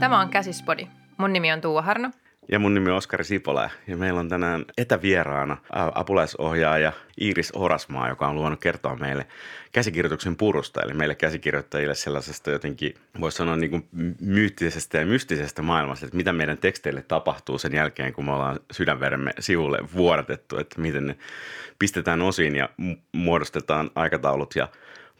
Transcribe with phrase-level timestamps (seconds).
[0.00, 0.86] Tämä on Käsispodi.
[1.16, 2.10] Mun nimi on Tuua Harno.
[2.48, 5.56] Ja mun nimi on Oskari Sipola ja meillä on tänään etävieraana
[5.94, 9.26] apulaisohjaaja Iiris Orasmaa, joka on luonut kertoa meille
[9.72, 13.88] käsikirjoituksen purusta, eli meille käsikirjoittajille sellaisesta jotenkin, voisi sanoa niin kuin
[14.20, 19.30] myyttisestä ja mystisestä maailmasta, että mitä meidän teksteille tapahtuu sen jälkeen, kun me ollaan sydänveremme
[19.40, 21.16] sivulle vuodatettu, että miten ne
[21.78, 22.68] pistetään osiin ja
[23.12, 24.68] muodostetaan aikataulut ja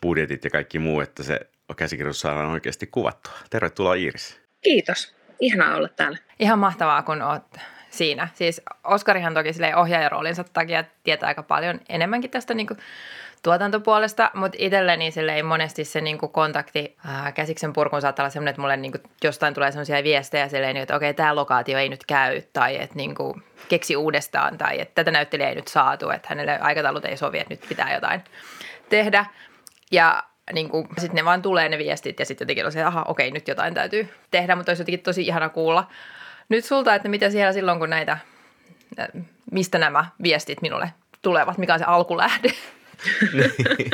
[0.03, 1.41] budjetit ja kaikki muu, että se
[1.77, 3.33] käsikirjoitus saadaan oikeasti kuvattua.
[3.51, 4.41] Tervetuloa Iiris.
[4.63, 5.15] Kiitos.
[5.41, 6.19] Ihanaa olla täällä.
[6.39, 7.43] Ihan mahtavaa, kun oot
[7.91, 8.29] siinä.
[8.35, 12.79] Siis Oskarihan toki ohjaajaroolinsa takia tietää aika paljon enemmänkin tästä niin kuin
[13.43, 18.61] tuotantopuolesta, mutta itselleni ei monesti se niin kontakti ää, käsiksen purkun saattaa olla sellainen, että
[18.61, 22.43] mulle niin kuin jostain tulee sellaisia viestejä silleen, että okei, tämä lokaatio ei nyt käy
[22.53, 23.15] tai että niin
[23.69, 27.55] keksi uudestaan tai että tätä näyttelijä ei nyt saatu, että hänelle aikataulut ei sovi, että
[27.55, 28.24] nyt pitää jotain
[28.89, 29.27] tehdä.
[29.93, 33.04] Ja niin kuin, sitten ne vaan tulee ne viestit ja sitten jotenkin on se, aha,
[33.09, 35.88] okei, nyt jotain täytyy tehdä, mutta olisi jotenkin tosi ihana kuulla
[36.48, 38.18] nyt sulta, että mitä siellä silloin, kun näitä,
[39.52, 42.52] mistä nämä viestit minulle tulevat, mikä on se alkulähde?
[43.32, 43.90] niin.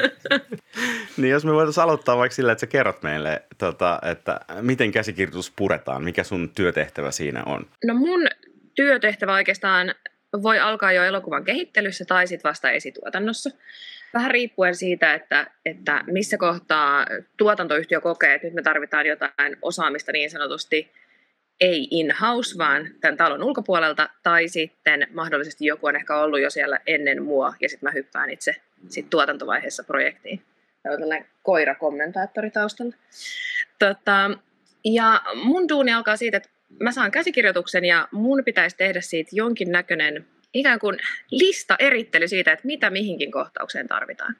[1.16, 5.52] niin jos me voitaisiin aloittaa vaikka sillä, että sä kerrot meille, tota, että miten käsikirjoitus
[5.56, 7.66] puretaan, mikä sun työtehtävä siinä on?
[7.84, 8.26] No mun
[8.74, 9.94] työtehtävä oikeastaan
[10.42, 13.50] voi alkaa jo elokuvan kehittelyssä tai sitten vasta esituotannossa.
[14.16, 20.12] Vähän riippuen siitä, että, että missä kohtaa tuotantoyhtiö kokee, että nyt me tarvitaan jotain osaamista
[20.12, 20.92] niin sanotusti
[21.60, 26.78] ei in-house, vaan tämän talon ulkopuolelta, tai sitten mahdollisesti joku on ehkä ollut jo siellä
[26.86, 28.56] ennen mua, ja sitten mä hyppään itse
[28.88, 30.42] sit tuotantovaiheessa projektiin.
[30.82, 32.94] Tämä on tällainen koirakommentaattori taustalla.
[33.78, 34.30] Tota,
[34.84, 36.48] ja mun duuni alkaa siitä, että
[36.80, 40.98] mä saan käsikirjoituksen ja mun pitäisi tehdä siitä jonkin näköinen ikään kuin
[41.30, 44.36] lista erittely siitä, että mitä mihinkin kohtaukseen tarvitaan.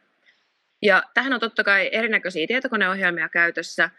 [0.82, 3.90] Ja tähän on totta kai erinäköisiä tietokoneohjelmia käytössä,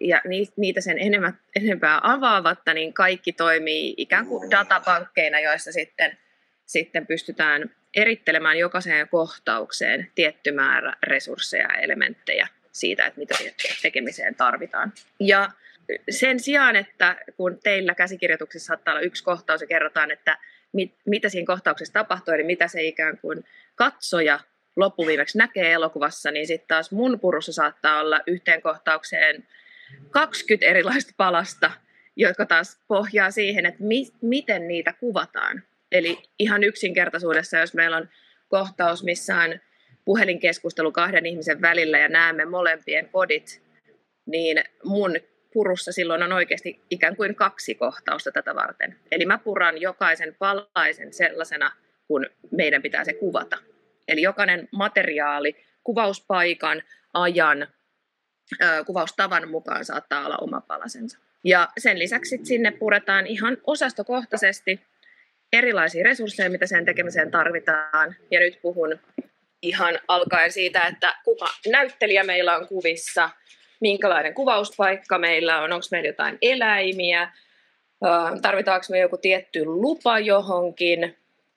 [0.00, 0.22] ja
[0.56, 6.18] niitä sen enemmän, enempää avaavatta, niin kaikki toimii ikään kuin datapankkeina, joissa sitten,
[6.66, 13.34] sitten pystytään erittelemään jokaiseen kohtaukseen tietty määrä resursseja ja elementtejä siitä, että mitä
[13.82, 14.92] tekemiseen tarvitaan.
[15.20, 15.50] Ja
[16.10, 20.38] sen sijaan, että kun teillä käsikirjoituksessa saattaa olla yksi kohtaus ja kerrotaan, että
[20.72, 23.44] mit, mitä siinä kohtauksessa tapahtuu, eli mitä se ikään kuin
[23.74, 24.40] katsoja
[24.76, 29.46] loppuviimeksi näkee elokuvassa, niin sitten taas mun purussa saattaa olla yhteen kohtaukseen
[30.10, 31.70] 20 erilaista palasta,
[32.16, 35.62] jotka taas pohjaa siihen, että mi, miten niitä kuvataan.
[35.92, 38.08] Eli ihan yksinkertaisuudessa, jos meillä on
[38.48, 39.58] kohtaus, missä on
[40.04, 43.62] puhelinkeskustelu kahden ihmisen välillä ja näemme molempien kodit,
[44.26, 45.16] niin mun
[45.52, 48.96] purussa silloin on oikeasti ikään kuin kaksi kohtausta tätä varten.
[49.10, 51.72] Eli mä puran jokaisen palaisen sellaisena,
[52.08, 53.58] kun meidän pitää se kuvata.
[54.08, 56.82] Eli jokainen materiaali, kuvauspaikan,
[57.14, 57.66] ajan,
[58.86, 61.18] kuvaustavan mukaan saattaa olla oma palasensa.
[61.44, 64.80] Ja sen lisäksi sinne puretaan ihan osastokohtaisesti
[65.52, 68.16] erilaisia resursseja, mitä sen tekemiseen tarvitaan.
[68.30, 68.98] Ja nyt puhun
[69.62, 73.30] ihan alkaen siitä, että kuka näyttelijä meillä on kuvissa,
[73.82, 77.32] minkälainen kuvauspaikka meillä on, onko meillä jotain eläimiä,
[78.42, 81.16] tarvitaanko me joku tietty lupa johonkin,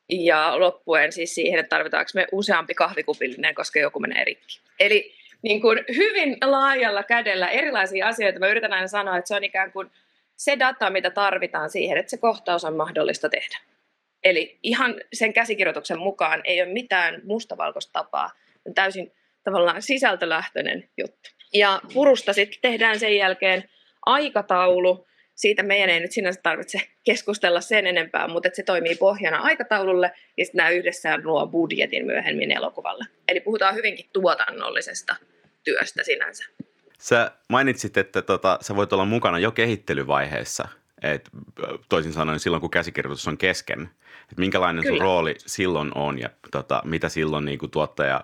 [0.10, 4.60] ja loppuen siis siihen, että tarvitaanko me useampi kahvikupillinen, koska joku menee rikki.
[4.80, 8.40] Eli niin kuin hyvin laajalla kädellä erilaisia asioita.
[8.40, 9.92] Mä yritän aina sanoa, että se on ikään kuin
[10.36, 13.58] se data, mitä tarvitaan siihen, että se kohtaus on mahdollista tehdä.
[14.24, 18.32] Eli ihan sen käsikirjoituksen mukaan ei ole mitään mustavalkoista tapaa.
[18.68, 19.12] On täysin
[19.44, 21.30] tavallaan sisältölähtöinen juttu.
[21.54, 23.70] Ja purusta sitten tehdään sen jälkeen
[24.06, 25.08] aikataulu.
[25.36, 30.12] Siitä meidän ei nyt sinänsä tarvitse keskustella sen enempää, mutta että se toimii pohjana aikataululle
[30.38, 33.06] ja sitten nämä yhdessä luo budjetin myöhemmin elokuvalle.
[33.28, 35.16] Eli puhutaan hyvinkin tuotannollisesta
[35.64, 36.46] työstä sinänsä.
[37.00, 40.68] Sä mainitsit, että tota, sä voit olla mukana jo kehittelyvaiheessa,
[41.02, 41.30] et,
[41.90, 43.90] toisin sanoen silloin, kun käsikirjoitus on kesken.
[44.32, 44.98] Et minkälainen Kyllä.
[44.98, 48.24] sun rooli silloin on ja tota, mitä silloin niin kuin tuottaja,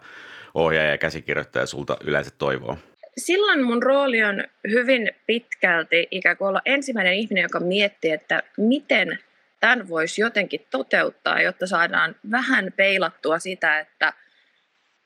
[0.53, 2.77] ohjaaja ja käsikirjoittaja sulta yleensä toivoo?
[3.17, 9.19] Silloin mun rooli on hyvin pitkälti ikään kuin olla ensimmäinen ihminen, joka miettii, että miten
[9.59, 14.13] tämän voisi jotenkin toteuttaa, jotta saadaan vähän peilattua sitä, että–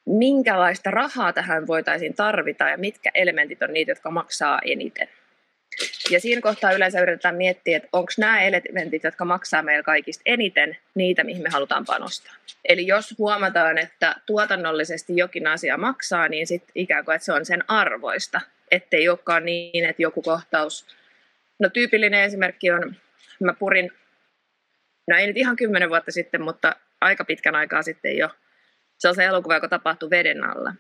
[0.06, 5.08] minkälaista rahaa tähän voitaisiin tarvita ja mitkä elementit on niitä, jotka maksaa eniten.
[6.10, 10.78] Ja siinä kohtaa yleensä yritetään miettiä, että onko nämä elementit, jotka maksaa meillä kaikista eniten,
[10.96, 12.34] niitä, mihin me halutaan panostaa.
[12.66, 17.46] Eli jos huomataan, että tuotannollisesti jokin asia maksaa, niin sitten ikään kuin, että se on
[17.46, 18.42] sen arvoista.
[18.72, 20.86] Ettei olekaan niin, että joku kohtaus...
[21.60, 22.96] No tyypillinen esimerkki on,
[23.44, 23.92] mä purin,
[25.08, 28.30] no ei nyt ihan kymmenen vuotta sitten, mutta aika pitkän aikaa sitten jo
[28.98, 30.74] se on se elokuva, joka tapahtuu veden alla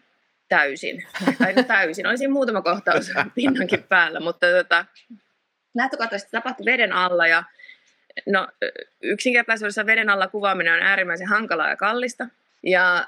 [0.49, 1.07] täysin.
[1.37, 4.85] Tai no täysin, olisi muutama kohtaus pinnankin päällä, mutta tota,
[5.75, 7.43] lähtökohtaisesti tapahtui veden alla ja
[8.25, 8.47] no,
[9.01, 12.27] yksinkertaisuudessa veden alla kuvaaminen on äärimmäisen hankalaa ja kallista.
[12.63, 13.07] Ja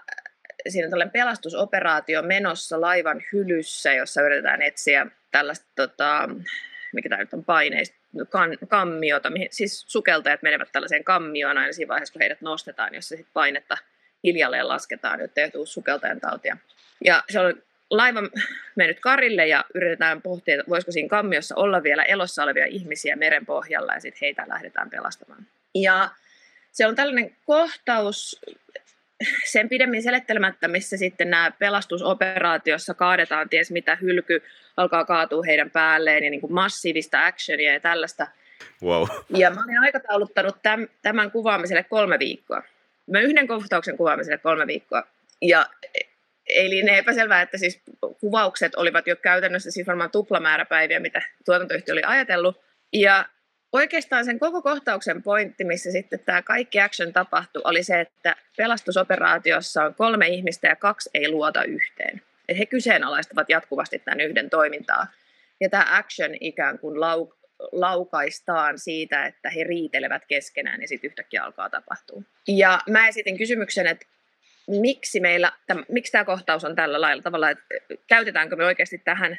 [0.70, 6.30] siinä on pelastusoperaatio menossa laivan hylyssä, jossa yritetään etsiä tällaista, tota,
[6.94, 7.98] mikä tämä nyt on, paineista,
[8.30, 13.18] kan, kammiota, mihin, siis sukeltajat menevät tällaiseen kammioon aina siinä vaiheessa, kun heidät nostetaan, jossa
[13.18, 13.78] sit painetta
[14.24, 16.58] hiljalleen lasketaan, jotta ei tule sukeltajan tautia.
[17.06, 17.54] Ja se on
[17.90, 18.20] laiva
[18.76, 23.46] mennyt karille ja yritetään pohtia, että voisiko siinä kammiossa olla vielä elossa olevia ihmisiä meren
[23.46, 25.46] pohjalla ja sitten heitä lähdetään pelastamaan.
[25.76, 26.10] Ja
[26.72, 28.42] se on tällainen kohtaus,
[29.46, 34.44] sen pidemmin selettelemättä, missä sitten nämä pelastusoperaatiossa kaadetaan ties mitä hylky
[34.78, 38.28] alkaa kaatua heidän päälleen ja niin kuin massiivista actionia ja tällaista.
[38.84, 39.08] Wow.
[39.30, 42.64] Ja mä olin aikatauluttanut tämän, tämän kuvaamiselle kolme viikkoa.
[43.08, 45.04] Mä yhden kohtauksen kuvaamiselle kolme viikkoa.
[45.42, 45.66] Ja
[46.50, 47.82] ei liene epäselvää, että siis
[48.20, 52.62] kuvaukset olivat jo käytännössä siis varmaan tuplamäärä päiviä, mitä tuotantoyhtiö oli ajatellut.
[52.94, 53.26] Ja
[53.72, 59.84] oikeastaan sen koko kohtauksen pointti, missä sitten tämä kaikki action tapahtui, oli se, että pelastusoperaatiossa
[59.84, 62.22] on kolme ihmistä ja kaksi ei luota yhteen.
[62.48, 65.08] Et he kyseenalaistavat jatkuvasti tämän yhden toimintaa.
[65.62, 67.34] Ja tämä action ikään kuin lau,
[67.72, 72.22] laukaistaan siitä, että he riitelevät keskenään ja sitten yhtäkkiä alkaa tapahtua.
[72.48, 74.06] Ja mä esitin kysymyksen, että
[74.68, 77.64] miksi, meillä, täm, miksi tämä kohtaus on tällä lailla tavalla, että
[78.08, 79.38] käytetäänkö me oikeasti tähän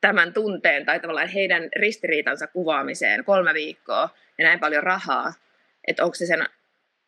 [0.00, 4.08] tämän tunteen tai tavallaan heidän ristiriitansa kuvaamiseen kolme viikkoa
[4.38, 5.32] ja näin paljon rahaa,
[5.86, 6.46] että onko se sen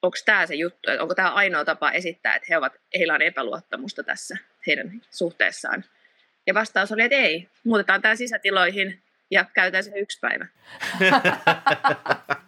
[0.03, 3.23] onko tämä se juttu, että onko tämä ainoa tapa esittää, että he ovat, heillä on
[3.23, 4.37] epäluottamusta tässä
[4.67, 5.85] heidän suhteessaan.
[6.47, 10.47] Ja vastaus oli, että ei, muutetaan tämä sisätiloihin ja käytetään se yksi päivä.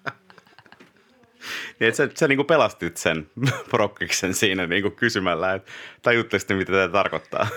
[1.80, 3.30] niin, sä, sä niin pelastit sen
[3.70, 5.72] prokkiksen siinä niin kysymällä, että
[6.02, 7.48] tajuttelisit, mitä tämä tarkoittaa.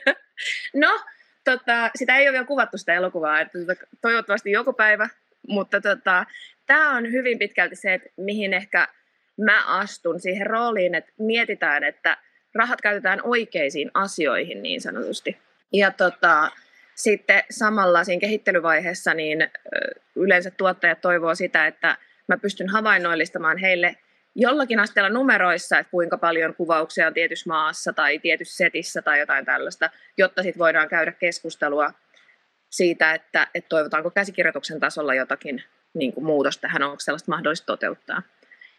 [0.74, 1.00] no,
[1.44, 5.08] tota, sitä ei ole vielä kuvattu sitä elokuvaa, että tota, toivottavasti joku päivä,
[5.48, 6.26] mutta tota,
[6.66, 8.88] tämä on hyvin pitkälti se, että mihin ehkä
[9.44, 12.16] mä astun siihen rooliin, että mietitään, että
[12.54, 15.38] rahat käytetään oikeisiin asioihin niin sanotusti.
[15.72, 16.50] Ja tota,
[16.94, 19.50] sitten samalla siinä kehittelyvaiheessa niin
[20.16, 21.96] yleensä tuottajat toivoo sitä, että
[22.28, 23.96] mä pystyn havainnoillistamaan heille
[24.34, 29.44] jollakin asteella numeroissa, että kuinka paljon kuvauksia on tietyssä maassa tai tietyssä setissä tai jotain
[29.44, 31.92] tällaista, jotta sitten voidaan käydä keskustelua
[32.70, 35.62] siitä, että, että toivotaanko käsikirjoituksen tasolla jotakin
[35.94, 38.22] niin kuin muutos tähän, onko sellaista mahdollista toteuttaa.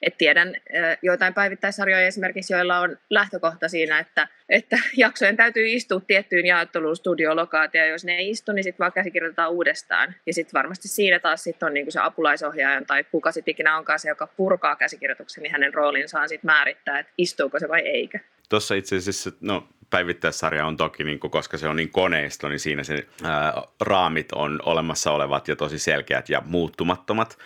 [0.01, 0.55] Et tiedän
[1.01, 7.89] joitain päivittäissarjoja esimerkiksi, joilla on lähtökohta siinä, että, että jaksojen täytyy istua tiettyyn jaotteluun studiolokaatioon.
[7.89, 10.15] Jos ne ei istu, niin sitten vaan käsikirjoitetaan uudestaan.
[10.25, 13.99] Ja sitten varmasti siinä taas sit on niinku se apulaisohjaajan tai kuka sitten ikinä onkaan
[13.99, 18.19] se, joka purkaa käsikirjoituksen, niin hänen roolinsa on sitten määrittää, että istuuko se vai eikä.
[18.49, 22.59] Tuossa itse asiassa, no päivittäissarja on toki, niin kuin, koska se on niin koneisto, niin
[22.59, 27.37] siinä se ää, raamit on olemassa olevat ja tosi selkeät ja muuttumattomat.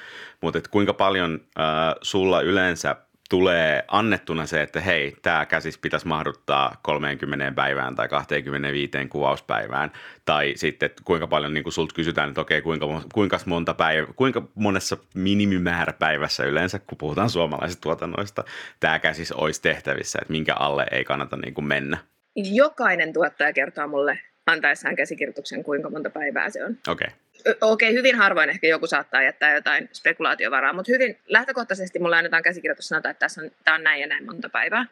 [0.42, 2.96] Mutta kuinka paljon ää, sulla yleensä
[3.34, 9.92] tulee annettuna se, että hei, tämä käsis pitäisi mahduttaa 30 päivään tai 25 kuvauspäivään.
[10.26, 14.08] Tai sitten, että kuinka paljon niin kuin sulta kysytään, että okei, kuinka, kuinka, monta päivä,
[14.16, 18.44] kuinka monessa minimimäärä päivässä yleensä, kun puhutaan suomalaisista tuotannoista,
[18.80, 21.98] tämä käsis olisi tehtävissä, että minkä alle ei kannata niin kuin mennä
[22.36, 26.78] jokainen tuottaja kertoo mulle antaessaan käsikirjoituksen, kuinka monta päivää se on.
[26.88, 27.08] Okei.
[27.08, 27.56] Okay.
[27.62, 32.44] Okei, okay, hyvin harvoin ehkä joku saattaa jättää jotain spekulaatiovaraa, mutta hyvin lähtökohtaisesti mulle annetaan
[32.44, 34.86] käsikirjoitus sanotaan, että tässä on, tämä on näin ja näin monta päivää.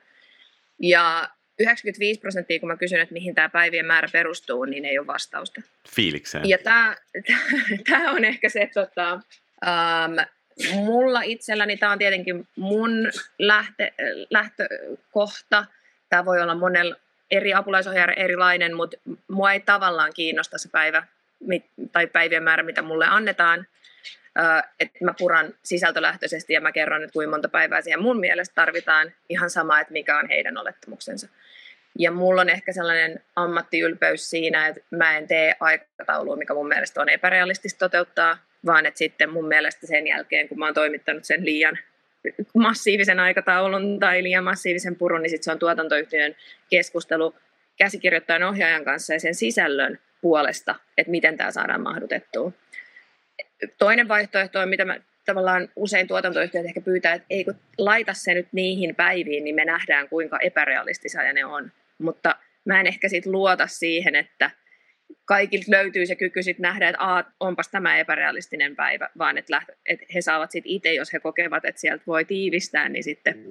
[0.80, 1.30] Ja
[1.60, 5.62] 95 prosenttia, kun mä kysyn, että mihin tämä päivien määrä perustuu, niin ei ole vastausta.
[5.96, 6.50] Fiilikseen.
[6.50, 6.96] Ja tämä,
[7.90, 9.20] tämä on ehkä se, tota,
[9.66, 10.16] um,
[10.76, 12.92] mulla itselläni tämä on tietenkin mun
[13.40, 13.92] lähtö,
[14.30, 15.66] lähtökohta.
[16.10, 16.96] Tämä voi olla monella
[17.32, 18.98] eri apulaisohjaaja erilainen, mutta
[19.28, 21.04] mua ei tavallaan kiinnosta se päivä
[21.92, 23.68] tai päivien määrä, mitä mulle annetaan.
[24.80, 29.12] Että mä puran sisältölähtöisesti ja mä kerron, että kuinka monta päivää siihen mun mielestä tarvitaan.
[29.30, 31.28] Ihan sama, että mikä on heidän olettamuksensa.
[32.00, 37.02] Ja mulla on ehkä sellainen ammattiylpeys siinä, että mä en tee aikataulua, mikä mun mielestä
[37.02, 41.46] on epärealistista toteuttaa, vaan että sitten mun mielestä sen jälkeen, kun mä oon toimittanut sen
[41.46, 41.78] liian
[42.54, 46.36] massiivisen aikataulun tai liian massiivisen purun, niin sitten se on tuotantoyhtiön
[46.70, 47.36] keskustelu
[47.78, 52.52] käsikirjoittajan ohjaajan kanssa ja sen sisällön puolesta, että miten tämä saadaan mahdutettua.
[53.78, 58.34] Toinen vaihtoehto on, mitä mä tavallaan usein tuotantoyhtiöt ehkä pyytää, että ei kun laita se
[58.34, 61.72] nyt niihin päiviin, niin me nähdään kuinka epärealistisia ne on.
[61.98, 62.36] Mutta
[62.66, 64.52] mä en ehkä siitä luota siihen, että
[65.26, 69.70] kaikilta löytyy se kyky sit nähdä, että Aa, onpas tämä epärealistinen päivä, vaan että, läht,
[69.86, 73.46] että he saavat sitten itse, jos he kokevat, että sieltä voi tiivistää, niin sitten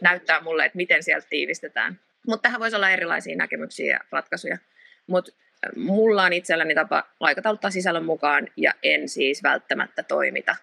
[0.00, 1.98] näyttää mulle, että miten sieltä tiivistetään.
[2.26, 4.58] Mutta tähän voisi olla erilaisia näkemyksiä ja ratkaisuja.
[5.06, 5.32] Mutta
[5.76, 10.56] mulla on itselläni tapa aikatauluttaa sisällön mukaan ja en siis välttämättä toimita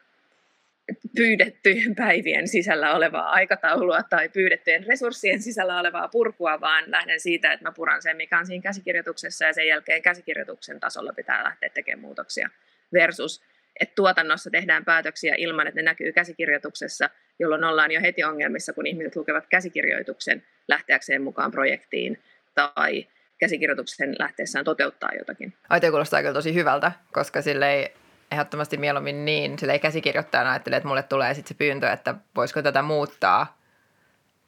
[1.16, 7.66] pyydettyjen päivien sisällä olevaa aikataulua tai pyydettyjen resurssien sisällä olevaa purkua, vaan lähden siitä, että
[7.66, 12.02] mä puran sen, mikä on siinä käsikirjoituksessa ja sen jälkeen käsikirjoituksen tasolla pitää lähteä tekemään
[12.02, 12.50] muutoksia
[12.94, 13.44] versus,
[13.80, 18.88] että tuotannossa tehdään päätöksiä ilman, että ne näkyy käsikirjoituksessa, jolloin ollaan jo heti ongelmissa, kun
[18.88, 22.20] ihmiset lukevat käsikirjoituksen lähteäkseen mukaan projektiin
[22.56, 25.54] tai käsikirjoituksen lähteessään toteuttaa jotakin.
[25.70, 27.94] Ai, kuulostaa kyllä tosi hyvältä, koska sille ei
[28.32, 32.62] ehdottomasti mieluummin niin, sille ei käsikirjoittajana ajattele, että mulle tulee sitten se pyyntö, että voisiko
[32.62, 33.58] tätä muuttaa,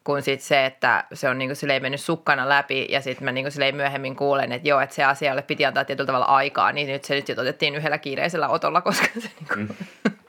[0.04, 3.50] kuin sitten se, että se on niinku ei mennyt sukkana läpi ja sitten mä niinku
[3.64, 7.04] ei myöhemmin kuulen, että joo, että se asialle piti antaa tietyllä tavalla aikaa, niin nyt
[7.04, 9.54] se nyt sit otettiin yhdellä kiireisellä otolla, koska se niinku...
[9.56, 9.68] mm.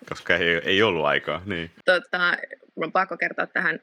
[0.09, 1.71] Koska ei, ei ollut aikaa, niin.
[1.85, 2.37] Tota,
[2.75, 3.79] mun on pakko kertoa tähän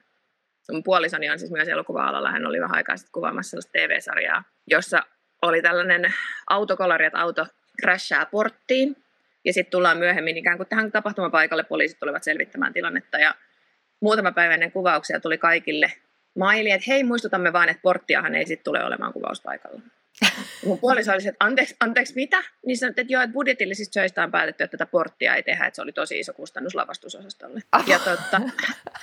[0.73, 2.31] mun puolisoni on siis myös elokuva-alalla.
[2.31, 5.03] Hän oli vähän aikaa sitten kuvaamassa sellaista TV-sarjaa, jossa
[5.43, 6.15] oli tällainen
[6.51, 7.47] autokolari, että auto
[7.83, 8.97] crashaa porttiin.
[9.49, 13.19] Ja sitten tullaan myöhemmin ikään kuin tähän tapahtumapaikalle, poliisit tulevat selvittämään tilannetta.
[13.19, 13.35] Ja
[14.01, 15.93] muutama päivä ennen kuvauksia tuli kaikille
[16.39, 19.81] maili, että hei, muistutamme vaan, että porttiahan ei sitten tule olemaan kuvauspaikalla.
[20.67, 22.43] Mun puoliso oli että anteeksi, anteeksi mitä?
[22.67, 25.77] Niin sanoin, että joo, että budjetillisista töistä on päätetty, että tätä porttia ei tehdä, että
[25.77, 27.61] se oli tosi iso kustannus lavastusosastolle.
[27.87, 28.41] Ja totta,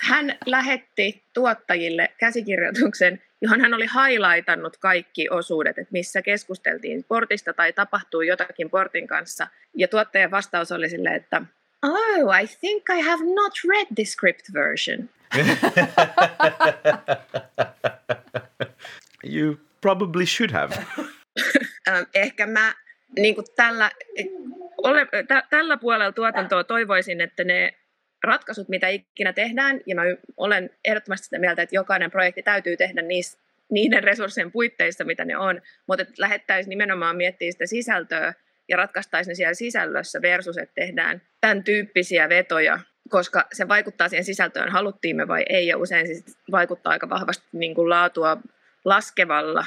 [0.00, 7.72] hän lähetti tuottajille käsikirjoituksen, johon hän oli highlightannut kaikki osuudet, että missä keskusteltiin portista tai
[7.72, 9.46] tapahtuu jotakin portin kanssa.
[9.74, 11.42] Ja tuottajan vastaus oli sille, että
[11.82, 15.08] Oh, I think I have not read the script version.
[19.34, 20.74] you probably should have.
[22.14, 22.74] Ehkä mä
[23.16, 23.90] niin tällä,
[24.78, 27.74] ole, tä, tällä puolella tuotantoa toivoisin, että ne
[28.24, 30.02] ratkaisut, mitä ikinä tehdään, ja mä
[30.36, 33.38] olen ehdottomasti sitä mieltä, että jokainen projekti täytyy tehdä niissä,
[33.70, 38.34] niiden resurssien puitteissa, mitä ne on, mutta että lähettäisiin nimenomaan miettiä sitä sisältöä
[38.68, 44.24] ja ratkaistaisiin ne siellä sisällössä versus, että tehdään tämän tyyppisiä vetoja, koska se vaikuttaa siihen
[44.24, 48.36] sisältöön, haluttiimme vai ei, ja usein se vaikuttaa aika vahvasti niin kuin laatua
[48.84, 49.66] laskevalla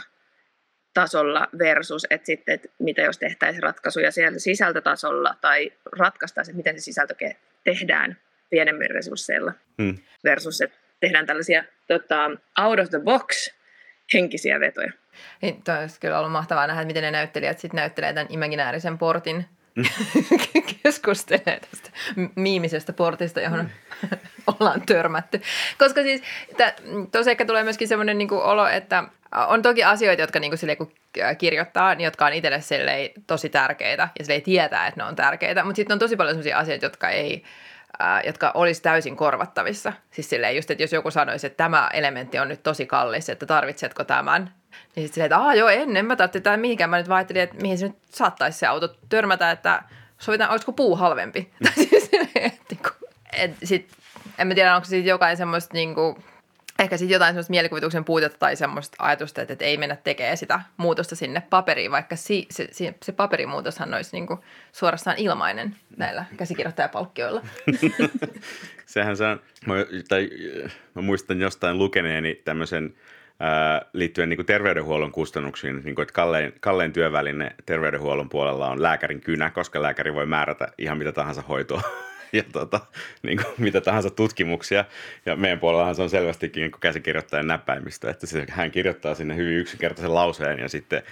[0.94, 6.84] tasolla versus, että sitten, että mitä jos tehtäisiin ratkaisuja siellä sisältötasolla tai ratkaistaisiin, miten se
[6.84, 7.16] sisältö
[7.64, 8.18] tehdään
[8.50, 9.98] pienemmillä resursseilla hmm.
[10.24, 12.26] versus, että tehdään tällaisia tota,
[12.62, 13.50] out of the box
[14.14, 14.92] henkisiä vetoja.
[15.42, 19.46] Niin, toi olisi kyllä ollut mahtavaa nähdä, miten ne näyttelijät sitten näyttelee tämän imaginäärisen portin
[19.76, 19.84] mm.
[20.84, 21.90] keskustelee tästä
[22.36, 24.18] miimisestä portista, johon mm.
[24.60, 25.42] ollaan törmätty.
[25.78, 26.22] Koska siis
[27.12, 29.04] tosiaan tulee myöskin semmoinen niinku olo, että
[29.48, 30.92] on toki asioita, jotka niinku silleen, kun
[31.38, 35.64] kirjoittaa, niin jotka on itselle tosi tärkeitä ja sille ei tietää, että ne on tärkeitä.
[35.64, 37.44] Mutta sitten on tosi paljon sellaisia asioita, jotka ei
[38.00, 39.94] ää, jotka olisi täysin korvattavissa.
[40.12, 43.46] Siis silleen just, että jos joku sanoisi, että tämä elementti on nyt tosi kallis, että
[43.46, 44.54] tarvitsetko tämän,
[44.96, 46.90] niin sitten silleen, että aah joo, en, en mä tarvitse tätä mihinkään.
[46.90, 49.84] Mä nyt vaan että mihin se nyt saattaisi se auto törmätä, että
[50.20, 51.52] sovitaan, olisiko puu halvempi.
[51.64, 52.90] Tai siis silleen, että, niinku,
[53.34, 53.92] et sit,
[54.38, 56.18] en mä tiedä, onko se sitten jokain semmoista niinku,
[56.80, 60.62] ehkä sitten jotain semmoista mielikuvituksen puutetta tai semmoista ajatusta, että, että ei mennä tekemään sitä
[60.78, 67.42] muutosta sinne paperiin, vaikka si, se, se, se paperimuutoshan olisi niinku suorastaan ilmainen näillä käsikirjoittajapalkkioilla.
[68.86, 69.76] Sehän se on, mä,
[70.08, 70.30] tai,
[70.96, 72.96] mä muistan jostain lukeneeni tämmöisen
[73.40, 79.22] ää, liittyen niin terveydenhuollon kustannuksiin, niin kuin, että kallein, kallein työväline terveydenhuollon puolella on lääkärin
[79.22, 81.82] kynä, koska lääkäri voi määrätä ihan mitä tahansa hoitoa
[82.34, 82.80] ja tota,
[83.24, 84.86] niin kuin mitä tahansa tutkimuksia.
[85.26, 89.58] Ja meidän puolellahan se on selvästikin niin käsikirjoittajan näppäimistö, että se, hän kirjoittaa sinne hyvin
[89.58, 91.04] yksinkertaisen lauseen ja sitten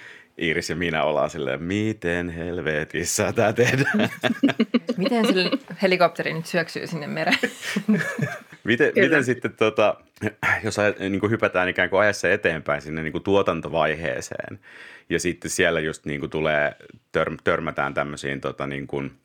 [0.41, 4.09] Iiris ja minä ollaan silleen, miten helvetissä tämä tehdään?
[4.97, 5.49] Miten se
[5.81, 7.39] helikopteri nyt syöksyy sinne mereen?
[8.63, 9.95] miten, miten sitten, tota,
[10.63, 14.59] jos niin kuin hypätään ikään kuin ajassa eteenpäin sinne niin kuin tuotantovaiheeseen
[15.09, 16.75] ja sitten siellä just niin kuin tulee,
[17.11, 19.11] tör, törmätään tämmöisiin tota, niin kuin–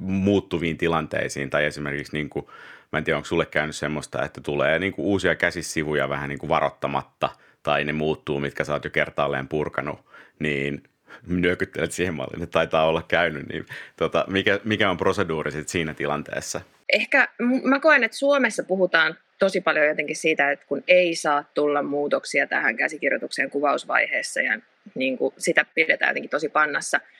[0.00, 2.46] muuttuviin tilanteisiin tai esimerkiksi niin kuin,
[2.92, 6.38] mä en tiedä, onko sulle käynyt semmoista, että tulee niin kuin uusia käsissivuja vähän niin
[6.38, 7.28] kuin varoittamatta
[7.62, 10.00] tai ne muuttuu, mitkä sä oot jo kertaalleen purkanut,
[10.38, 10.82] niin
[11.26, 13.66] nyökyttelet siihen malliin, että taitaa olla käynyt, niin
[13.96, 16.60] tota, mikä, mikä on proseduuri sit siinä tilanteessa?
[16.92, 17.28] Ehkä
[17.64, 22.46] mä koen, että Suomessa puhutaan tosi paljon jotenkin siitä, että kun ei saa tulla muutoksia
[22.46, 24.60] tähän käsikirjoitukseen kuvausvaiheessa ja
[24.94, 27.00] niin kuin sitä pidetään jotenkin tosi pannassa–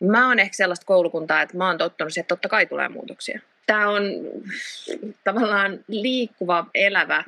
[0.00, 3.40] Mä oon ehkä sellaista koulukuntaa, että mä oon tottunut siihen, että totta kai tulee muutoksia.
[3.66, 4.02] Tämä on
[5.24, 7.24] tavallaan liikkuva, elävä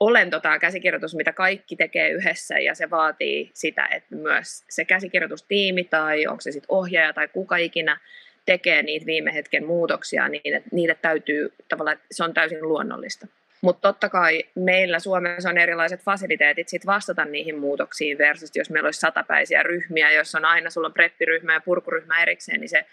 [0.00, 5.84] olento tämä käsikirjoitus, mitä kaikki tekee yhdessä ja se vaatii sitä, että myös se käsikirjoitustiimi
[5.84, 8.00] tai onko se sitten ohjaaja tai kuka ikinä
[8.46, 13.26] tekee niitä viime hetken muutoksia, niin niille täytyy tavallaan, se on täysin luonnollista.
[13.62, 18.86] Mutta totta kai meillä Suomessa on erilaiset fasiliteetit sit vastata niihin muutoksiin versus jos meillä
[18.86, 22.84] olisi satapäisiä ryhmiä, joissa on aina sulla on preppiryhmä ja purkuryhmä erikseen, niin se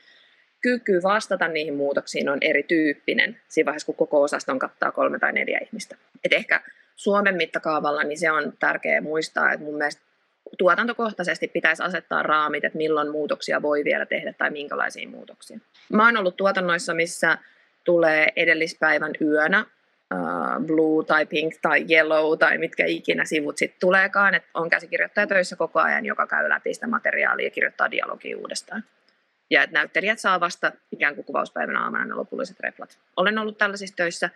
[0.61, 5.59] kyky vastata niihin muutoksiin on erityyppinen siinä vaiheessa, kun koko osaston kattaa kolme tai neljä
[5.61, 5.95] ihmistä.
[6.23, 6.61] Et ehkä
[6.95, 10.01] Suomen mittakaavalla niin se on tärkeää muistaa, että mun mielestä
[10.57, 15.59] tuotantokohtaisesti pitäisi asettaa raamit, että milloin muutoksia voi vielä tehdä tai minkälaisia muutoksia.
[15.93, 17.37] Mä oon ollut tuotannoissa, missä
[17.83, 19.65] tulee edellispäivän yönä
[20.13, 25.27] uh, blue tai pink tai yellow tai mitkä ikinä sivut sitten tuleekaan, että on käsikirjoittaja
[25.27, 28.83] töissä koko ajan, joka käy läpi sitä materiaalia ja kirjoittaa dialogia uudestaan.
[29.49, 32.97] Ja että näyttelijät saa vasta ikään kuin kuvauspäivän aamuna ne lopulliset replat.
[33.17, 34.29] Olen ollut tällaisissa töissä.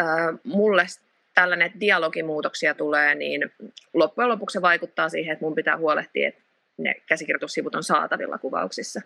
[0.00, 0.86] Uh, mulle
[1.34, 3.52] tällainen, että dialogimuutoksia tulee, niin
[3.94, 6.42] loppujen lopuksi se vaikuttaa siihen, että mun pitää huolehtia, että
[6.76, 9.00] ne käsikirjoitussivut on saatavilla kuvauksissa.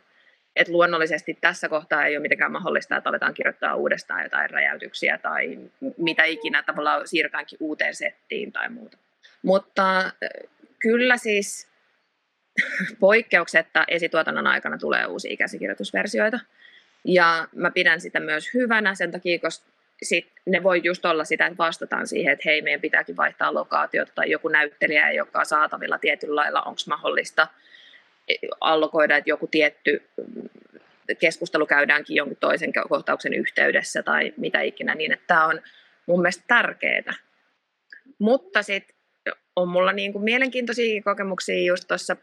[0.57, 5.59] Et luonnollisesti tässä kohtaa ei ole mitenkään mahdollista, että aletaan kirjoittaa uudestaan jotain räjäytyksiä tai
[5.97, 8.99] mitä ikinä tavallaan siirrytäänkin uuteen settiin tai muuta.
[9.43, 10.13] Mutta
[10.79, 11.69] kyllä siis
[13.01, 16.41] poikkeuksetta esituotannon aikana tulee uusia käsikirjoitusversioita.
[17.05, 19.71] Ja mä pidän sitä myös hyvänä sen takia, koska
[20.03, 24.13] sit ne voi just olla sitä, että vastataan siihen, että hei, meidän pitääkin vaihtaa lokaatiota
[24.15, 27.49] tai joku näyttelijä ei olekaan saatavilla tietyllä lailla, onko mahdollista
[28.61, 30.03] allokoida, että joku tietty
[31.19, 35.61] keskustelu käydäänkin jonkun toisen kohtauksen yhteydessä tai mitä ikinä, niin että tämä on
[36.07, 37.15] mun mielestä tärkeää.
[38.19, 38.97] Mutta sitten
[39.57, 42.17] on mulla niin kuin mielenkiintoisia kokemuksia just tuossa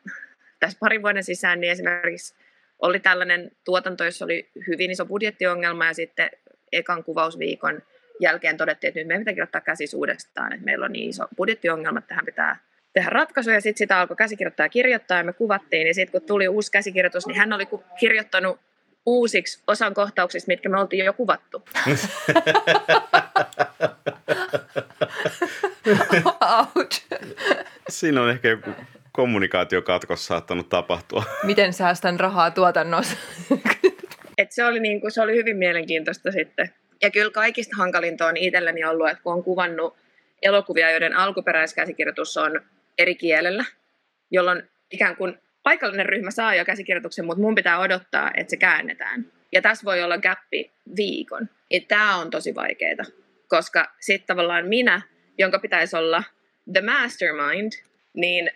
[0.60, 2.36] tässä parin vuoden sisään, niin esimerkiksi
[2.80, 6.30] oli tällainen tuotanto, jossa oli hyvin iso budjettiongelma ja sitten
[6.72, 7.82] ekan kuvausviikon
[8.20, 12.00] jälkeen todettiin, että nyt meidän pitää kirjoittaa käsis uudestaan, että meillä on niin iso budjettiongelma,
[12.00, 12.58] että tähän pitää
[12.98, 13.56] tehdä ratkaisuja.
[13.56, 15.88] Ja sitten sitä alkoi käsikirjoittaa ja kirjoittaa ja me kuvattiin.
[15.88, 17.68] Ja sitten kun tuli uusi käsikirjoitus, niin hän oli
[18.00, 18.60] kirjoittanut
[19.06, 21.64] uusiksi osan kohtauksista, mitkä me oltiin jo kuvattu.
[26.76, 27.06] Ouch.
[27.90, 28.70] Siinä on ehkä joku
[29.12, 31.24] kommunikaatiokatkos saattanut tapahtua.
[31.44, 33.18] Miten säästän rahaa tuotannossa?
[34.38, 36.70] Et se, oli niinku, se oli hyvin mielenkiintoista sitten.
[37.02, 39.96] Ja kyllä kaikista hankalinta on itselleni ollut, että kun on kuvannut
[40.42, 42.62] elokuvia, joiden alkuperäiskäsikirjoitus on
[42.98, 43.66] eri kielellä,
[44.32, 49.26] jolloin ikään kuin paikallinen ryhmä saa jo käsikirjoituksen, mutta mun pitää odottaa, että se käännetään.
[49.52, 51.50] Ja tässä voi olla gappi viikon.
[51.72, 53.06] Ja tämä on tosi vaikeaa,
[53.48, 55.02] koska sitten tavallaan minä,
[55.38, 56.24] jonka pitäisi olla
[56.74, 57.72] the mastermind,
[58.14, 58.52] niin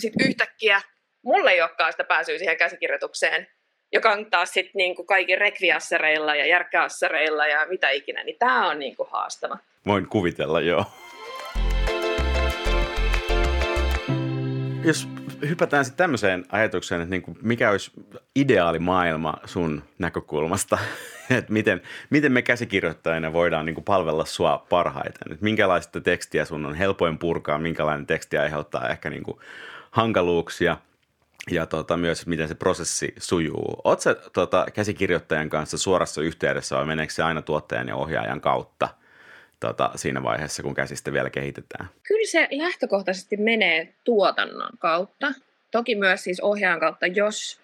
[0.00, 0.80] sitten yhtäkkiä
[1.22, 3.46] mulle ei olekaan sitä pääsyä siihen käsikirjoitukseen,
[3.92, 8.78] joka on taas sitten niinku kaikki rekviassereilla ja järkkäassereilla ja mitä ikinä, niin tämä on
[8.78, 9.58] niinku haastava.
[9.86, 10.84] Voin kuvitella, joo.
[14.86, 15.08] Jos
[15.48, 17.90] hypätään sitten tämmöiseen ajatukseen, että niinku, mikä olisi
[18.36, 20.78] ideaali maailma sun näkökulmasta,
[21.38, 26.74] että miten, miten me käsikirjoittajina voidaan niinku palvella sua parhaiten, että minkälaista tekstiä sun on
[26.74, 29.40] helpoin purkaa, minkälainen teksti aiheuttaa ehkä niinku
[29.90, 30.76] hankaluuksia
[31.50, 33.80] ja tota, myös miten se prosessi sujuu.
[33.84, 38.88] Oletko tota, käsikirjoittajan kanssa suorassa yhteydessä vai meneekö se aina tuottajan ja ohjaajan kautta–
[39.60, 41.88] tota, siinä vaiheessa, kun käsistä vielä kehitetään?
[42.02, 45.32] Kyllä se lähtökohtaisesti menee tuotannon kautta.
[45.70, 47.60] Toki myös siis ohjaajan kautta, jos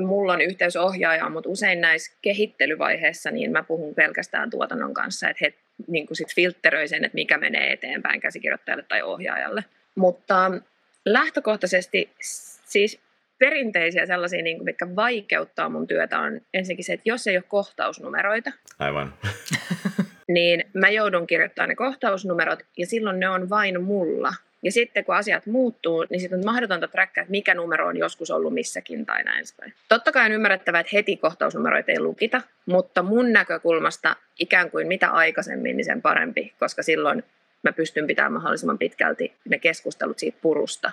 [0.00, 5.44] mulla on yhteys ohjaajaan, mutta usein näissä kehittelyvaiheissa niin mä puhun pelkästään tuotannon kanssa, että
[5.44, 5.54] he
[5.86, 9.64] niin kuin sit filtteröi sen, että mikä menee eteenpäin käsikirjoittajalle tai ohjaajalle.
[9.94, 10.52] Mutta
[11.04, 12.10] lähtökohtaisesti
[12.64, 13.00] siis
[13.38, 17.44] perinteisiä sellaisia, niin kuin, mitkä vaikeuttaa mun työtä, on ensinnäkin se, että jos ei ole
[17.48, 19.14] kohtausnumeroita, Aivan.
[20.34, 24.34] niin mä joudun kirjoittamaan ne kohtausnumerot ja silloin ne on vain mulla.
[24.62, 28.30] Ja sitten kun asiat muuttuu, niin sitten on mahdotonta trackaa, että mikä numero on joskus
[28.30, 29.44] ollut missäkin tai näin.
[29.88, 35.10] Totta kai on ymmärrettävää, että heti kohtausnumeroita ei lukita, mutta mun näkökulmasta ikään kuin mitä
[35.10, 37.24] aikaisemmin, niin sen parempi, koska silloin
[37.62, 40.92] mä pystyn pitämään mahdollisimman pitkälti ne keskustelut siitä purusta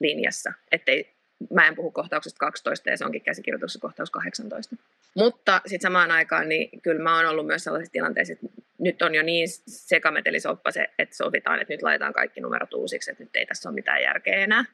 [0.00, 1.13] linjassa, ettei
[1.50, 4.76] mä en puhu kohtauksesta 12 ja se onkin käsikirjoituksessa kohtaus 18.
[5.16, 8.46] Mutta sitten samaan aikaan niin kyllä mä oon ollut myös sellaisissa tilanteissa, että
[8.78, 13.22] nyt on jo niin sekametelisoppa se, että sovitaan, että nyt laitetaan kaikki numerot uusiksi, että
[13.22, 14.64] nyt ei tässä ole mitään järkeä enää.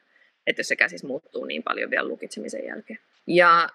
[0.47, 2.99] Että jos se käsis muuttuu niin paljon vielä lukitsemisen jälkeen.
[3.27, 3.69] Ja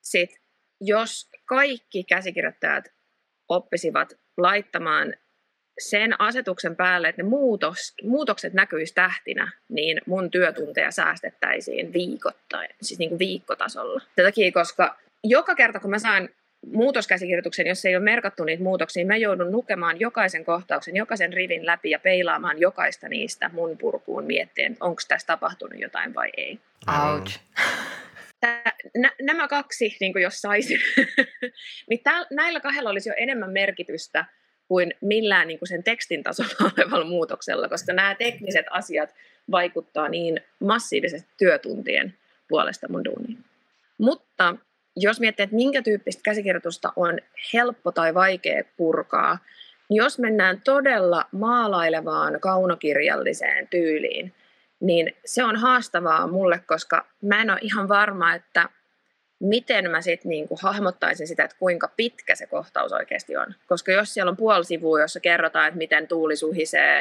[0.00, 0.40] sitten
[0.80, 2.92] jos kaikki käsikirjoittajat
[3.48, 5.14] oppisivat laittamaan
[5.80, 12.98] sen asetuksen päälle, että ne muutos, muutokset näkyisi tähtinä, niin mun työtunteja säästettäisiin viikoittain, siis
[12.98, 14.00] niin kuin viikkotasolla.
[14.16, 16.28] Tätä takia, koska joka kerta kun mä saan
[16.66, 21.90] muutoskäsikirjoituksen, jos ei ole merkattu niitä muutoksia, mä joudun lukemaan jokaisen kohtauksen, jokaisen rivin läpi
[21.90, 26.58] ja peilaamaan jokaista niistä mun purkuun miettien, onko tässä tapahtunut jotain vai ei.
[27.12, 27.40] Ouch.
[28.40, 30.80] Tää, nä, nämä kaksi, niin jos saisin,
[31.90, 34.24] niin tää, näillä kahdella olisi jo enemmän merkitystä
[34.70, 39.14] kuin millään niin kuin sen tekstin tasolla olevalla muutoksella, koska nämä tekniset asiat
[39.50, 42.14] vaikuttaa niin massiivisesti työtuntien
[42.48, 43.44] puolesta mun duuniin.
[43.98, 44.56] Mutta
[44.96, 47.18] jos miettii, että minkä tyyppistä käsikirjoitusta on
[47.52, 49.38] helppo tai vaikea purkaa,
[49.88, 54.34] niin jos mennään todella maalailevaan kaunokirjalliseen tyyliin,
[54.80, 58.68] niin se on haastavaa mulle, koska mä en ole ihan varma, että
[59.40, 63.54] miten mä sitten niinku hahmottaisin sitä, että kuinka pitkä se kohtaus oikeasti on.
[63.66, 66.98] Koska jos siellä on puoli sivua, jossa kerrotaan, että miten tuuli suhisee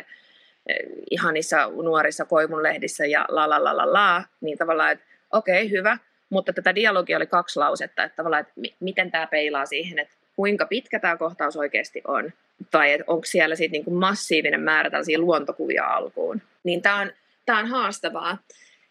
[0.67, 0.75] eh,
[1.11, 5.97] ihanissa nuorissa koivunlehdissä ja la la la la la, niin tavallaan, että okei, okay, hyvä,
[6.29, 10.65] mutta tätä dialogia oli kaksi lausetta, että tavallaan, että miten tämä peilaa siihen, että kuinka
[10.65, 12.33] pitkä tämä kohtaus oikeasti on,
[12.71, 16.41] tai että onko siellä sitten niinku massiivinen määrä tällaisia luontokuvia alkuun.
[16.63, 17.11] Niin tämä on,
[17.45, 18.37] tää on haastavaa.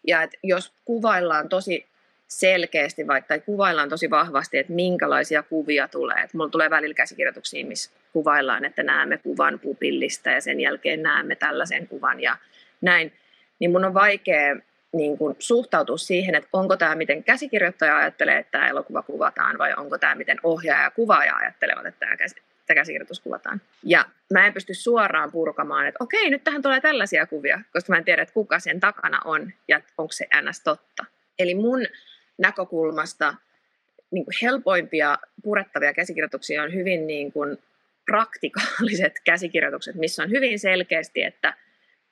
[0.07, 1.88] Ja että jos kuvaillaan tosi
[2.29, 6.23] selkeästi vaikka, tai kuvaillaan tosi vahvasti, että minkälaisia kuvia tulee.
[6.23, 11.35] Että mulla tulee välillä käsikirjoituksia, missä kuvaillaan, että näemme kuvan pupillista ja sen jälkeen näemme
[11.35, 12.37] tällaisen kuvan ja
[12.81, 13.13] näin.
[13.59, 14.55] Niin mun on vaikea
[14.91, 19.73] niin kuin suhtautua siihen, että onko tämä miten käsikirjoittaja ajattelee, että tämä elokuva kuvataan, vai
[19.77, 22.35] onko tämä miten ohjaaja ja kuvaaja ajattelevat, että tämä, käs,
[22.75, 23.61] käsikirjoitus kuvataan.
[23.83, 27.97] Ja mä en pysty suoraan purkamaan, että okei, nyt tähän tulee tällaisia kuvia, koska mä
[27.97, 30.61] en tiedä, että kuka sen takana on ja onko se ns.
[30.63, 31.05] totta.
[31.39, 31.85] Eli mun
[32.39, 33.35] näkökulmasta
[34.11, 37.57] niin kuin helpoimpia purettavia käsikirjoituksia on hyvin niin kuin
[38.05, 41.53] praktikaaliset käsikirjoitukset, missä on hyvin selkeästi, että,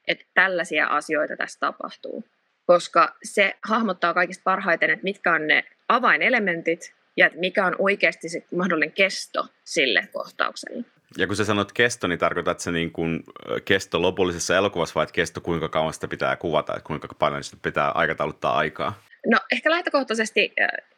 [0.07, 2.23] että tällaisia asioita tässä tapahtuu
[2.67, 8.29] koska se hahmottaa kaikista parhaiten, että mitkä on ne avainelementit ja että mikä on oikeasti
[8.29, 10.83] se mahdollinen kesto sille kohtaukselle.
[11.17, 13.23] Ja kun sä sanot kesto, niin tarkoitat se niin kuin
[13.65, 17.91] kesto lopullisessa elokuvassa vai kesto kuinka kauan sitä pitää kuvata, että kuinka paljon sitä pitää
[17.91, 18.93] aikatauluttaa aikaa?
[19.27, 20.53] No ehkä lähtökohtaisesti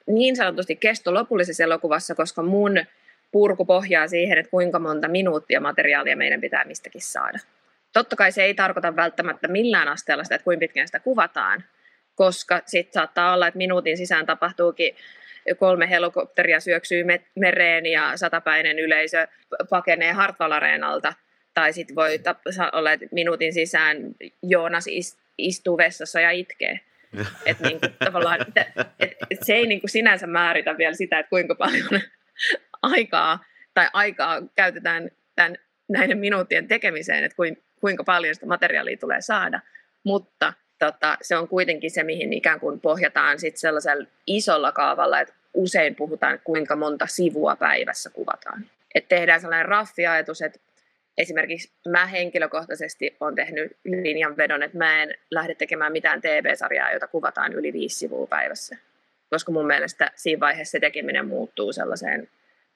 [0.07, 2.85] niin sanotusti kesto lopullisessa elokuvassa, koska mun
[3.31, 7.39] purku pohjaa siihen, että kuinka monta minuuttia materiaalia meidän pitää mistäkin saada.
[7.93, 11.63] Totta kai se ei tarkoita välttämättä millään asteella sitä, että kuinka pitkään sitä kuvataan,
[12.15, 14.95] koska sitten saattaa olla, että minuutin sisään tapahtuukin
[15.59, 17.03] kolme helikopteria syöksyy
[17.35, 19.27] mereen ja satapäinen yleisö
[19.69, 21.13] pakenee Hartwall-areenalta.
[21.53, 22.19] Tai sitten voi
[22.73, 23.97] olla, että minuutin sisään
[24.43, 24.85] Joonas
[25.37, 26.79] istuu vessassa ja itkee.
[27.45, 28.67] Et niin kuin, tavallaan, et,
[28.99, 31.87] et, et se ei niin kuin sinänsä määritä vielä sitä, että kuinka paljon
[32.81, 33.43] aikaa
[33.73, 35.55] tai aikaa käytetään tämän,
[35.87, 39.59] näiden minuuttien tekemiseen, että kuin, kuinka paljon sitä materiaalia tulee saada,
[40.03, 45.33] mutta tota, se on kuitenkin se, mihin ikään kuin pohjataan sit sellaisella isolla kaavalla, että
[45.53, 48.65] usein puhutaan, kuinka monta sivua päivässä kuvataan.
[48.95, 50.59] Et tehdään sellainen raffiajatus, että
[51.19, 57.53] esimerkiksi mä henkilökohtaisesti olen tehnyt linjanvedon, että mä en lähde tekemään mitään TV-sarjaa, jota kuvataan
[57.53, 58.77] yli viisi sivua päivässä.
[59.29, 62.29] Koska mun mielestä siinä vaiheessa se tekeminen muuttuu sellaiseen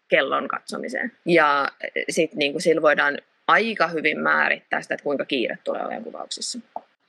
[0.08, 1.12] kellon katsomiseen.
[1.26, 1.68] Ja
[2.10, 6.60] sitten niin sillä voidaan aika hyvin määrittää sitä, että kuinka kiire tulee olemaan kuvauksissa.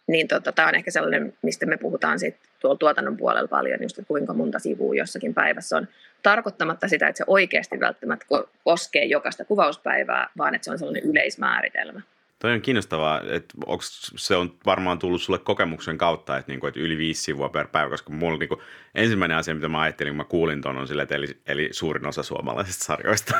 [0.06, 3.98] Niin tota, tämä on ehkä sellainen, mistä me puhutaan sit tuolla tuotannon puolella paljon, just,
[4.08, 5.88] kuinka monta sivua jossakin päivässä on.
[6.22, 8.26] Tarkoittamatta sitä, että se oikeasti välttämättä
[8.64, 12.00] koskee jokaista kuvauspäivää, vaan että se on sellainen yleismääritelmä.
[12.38, 16.80] Toi on kiinnostavaa, että onks, se on varmaan tullut sulle kokemuksen kautta, että, niinku, että
[16.80, 18.62] yli viisi sivua per päivä, koska mulla niinku,
[18.94, 22.06] ensimmäinen asia, mitä mä ajattelin, kun mä kuulin ton, on sille, että eli, eli suurin
[22.06, 23.34] osa suomalaisista sarjoista.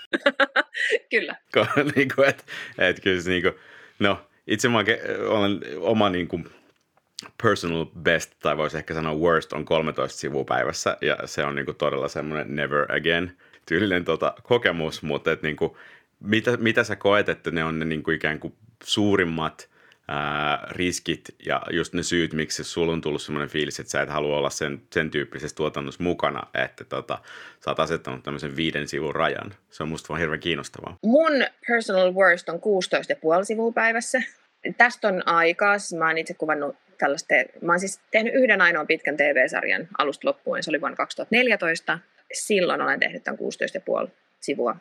[1.10, 1.36] kyllä.
[1.96, 2.46] niin kuin, et,
[2.78, 3.54] et kyllä se, niin kuin,
[3.98, 4.78] no, itse mä
[5.28, 6.50] olen oma niin kuin,
[7.42, 11.64] personal best, tai voisi ehkä sanoa worst, on 13 sivua päivässä, ja se on niin
[11.64, 15.72] kuin, todella semmoinen never again tyylinen tota, kokemus, mutta et, niin kuin,
[16.20, 18.54] mitä, mitä sä koet, että ne on ne niin kuin, ikään kuin
[18.84, 19.70] suurimmat
[20.08, 24.08] ää, riskit ja just ne syyt, miksi sulla on tullut sellainen fiilis, että sä et
[24.08, 27.18] halua olla sen, sen tyyppisessä tuotannossa mukana, että tota,
[27.64, 29.54] sä oot asettanut tämmöisen viiden sivun rajan.
[29.70, 30.96] Se on musta vaan hirveän kiinnostavaa.
[31.02, 31.32] Mun
[31.66, 32.60] personal worst on
[33.38, 34.22] 16,5 sivua päivässä.
[34.76, 39.16] Tästä on aikaa, mä oon itse kuvannut tällaista, mä oon siis tehnyt yhden ainoan pitkän
[39.16, 41.98] TV-sarjan alusta loppuun, se oli vuonna 2014.
[42.32, 43.38] Silloin olen tehnyt tämän
[44.06, 44.76] 16,5 sivua.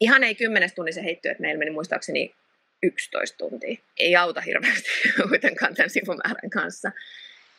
[0.00, 2.34] Ihan ei kymmenes tunnisen heitty, että meillä meni muistaakseni
[2.82, 3.76] 11 tuntia.
[3.98, 4.90] Ei auta hirveästi
[5.28, 6.92] kuitenkaan tämän sivumäärän kanssa.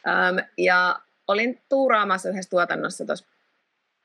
[0.07, 3.25] Um, ja olin tuuraamassa yhdessä tuotannossa tuossa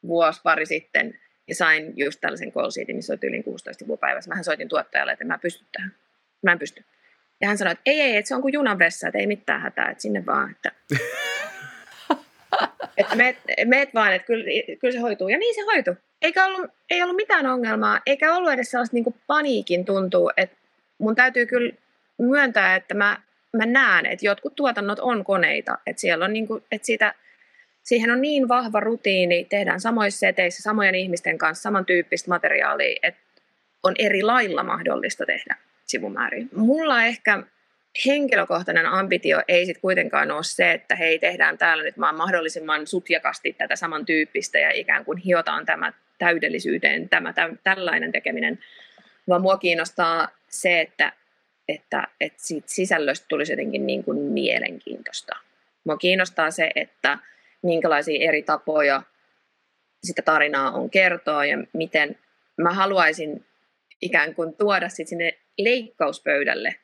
[0.06, 4.28] vuosi pari sitten ja sain just tällaisen call sheetin, missä oli yli 16 sivua päivässä.
[4.28, 5.94] Mähän soitin tuottajalle, että mä pysty tähän.
[6.42, 6.84] Mä en pysty.
[7.40, 9.60] Ja hän sanoi, että ei, ei, että se on kuin junan vessa, että ei mitään
[9.60, 10.50] hätää, että sinne vaan.
[10.50, 10.72] Että,
[12.96, 14.44] että meet, meet vaan, että kyllä,
[14.80, 15.28] kyllä se hoituu.
[15.28, 15.94] Ja niin se hoituu.
[16.22, 20.56] Eikä ollut, ei ollut mitään ongelmaa, eikä ollut edes sellaista niin paniikin tuntuu, että
[20.98, 21.72] mun täytyy kyllä
[22.18, 23.18] myöntää, että mä,
[23.56, 27.14] mä näen, että jotkut tuotannot on koneita, että siellä on niin kuin, että siitä,
[27.82, 33.20] siihen on niin vahva rutiini, tehdään samoissa seteissä, samojen ihmisten kanssa, samantyyppistä materiaalia, että
[33.82, 35.56] on eri lailla mahdollista tehdä
[35.88, 36.46] sivumääriä.
[36.54, 37.42] Mulla ehkä
[38.06, 43.52] henkilökohtainen ambitio ei sitten kuitenkaan ole se, että hei, tehdään täällä nyt vaan mahdollisimman sutjakasti
[43.52, 48.58] tätä samantyyppistä ja ikään kuin hiotaan tämä täydellisyyteen, tämä tä, tällainen tekeminen,
[49.28, 51.12] vaan mua kiinnostaa se, että,
[51.68, 55.36] että, että siitä sisällöstä tulisi jotenkin niin kuin mielenkiintoista.
[55.84, 57.18] Mua kiinnostaa se, että
[57.62, 59.02] minkälaisia eri tapoja
[60.04, 62.18] sitä tarinaa on kertoa ja miten
[62.56, 63.44] mä haluaisin
[64.02, 66.74] ikään kuin tuoda sit sinne leikkauspöydälle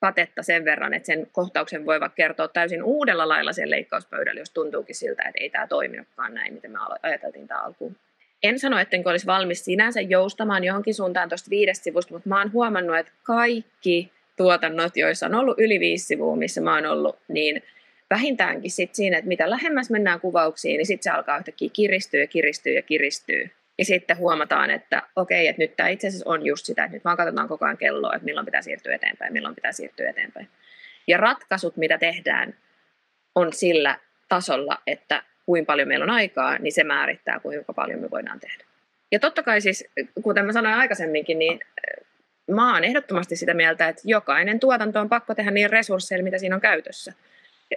[0.00, 4.50] katetta sen verran, että sen kohtauksen voi vaikka kertoa täysin uudella lailla sen leikkauspöydälle, jos
[4.50, 7.96] tuntuukin siltä, että ei tämä toiminutkaan näin, miten me ajateltiin tämä alkuun.
[8.42, 12.52] En sano, että olisi valmis sinänsä joustamaan johonkin suuntaan tuosta viidestä sivusta, mutta mä oon
[12.52, 17.62] huomannut, että kaikki tuotannot, joissa on ollut yli viisi sivua, missä mä oon ollut, niin
[18.10, 22.26] vähintäänkin sit siinä, että mitä lähemmäs mennään kuvauksiin, niin sitten se alkaa yhtäkkiä kiristyä ja
[22.26, 23.48] kiristyä ja kiristyä.
[23.80, 27.04] Ja sitten huomataan, että okei, että nyt tämä itse asiassa on just sitä, että nyt
[27.04, 30.48] vaan katsotaan koko ajan kelloa, että milloin pitää siirtyä eteenpäin, milloin pitää siirtyä eteenpäin.
[31.06, 32.54] Ja ratkaisut, mitä tehdään,
[33.34, 38.10] on sillä tasolla, että kuinka paljon meillä on aikaa, niin se määrittää, kuinka paljon me
[38.10, 38.64] voidaan tehdä.
[39.12, 39.84] Ja totta kai siis,
[40.22, 42.06] kuten mä sanoin aikaisemminkin, niin äh,
[42.50, 46.54] mä oon ehdottomasti sitä mieltä, että jokainen tuotanto on pakko tehdä niin resursseilla, mitä siinä
[46.54, 47.12] on käytössä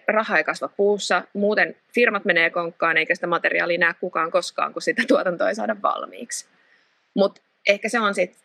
[0.08, 4.82] raha ei kasva puussa, muuten firmat menee konkkaan eikä sitä materiaalia näe kukaan koskaan, kun
[4.82, 6.46] sitä tuotantoa ei saada valmiiksi.
[7.14, 8.44] Mutta ehkä se on sitten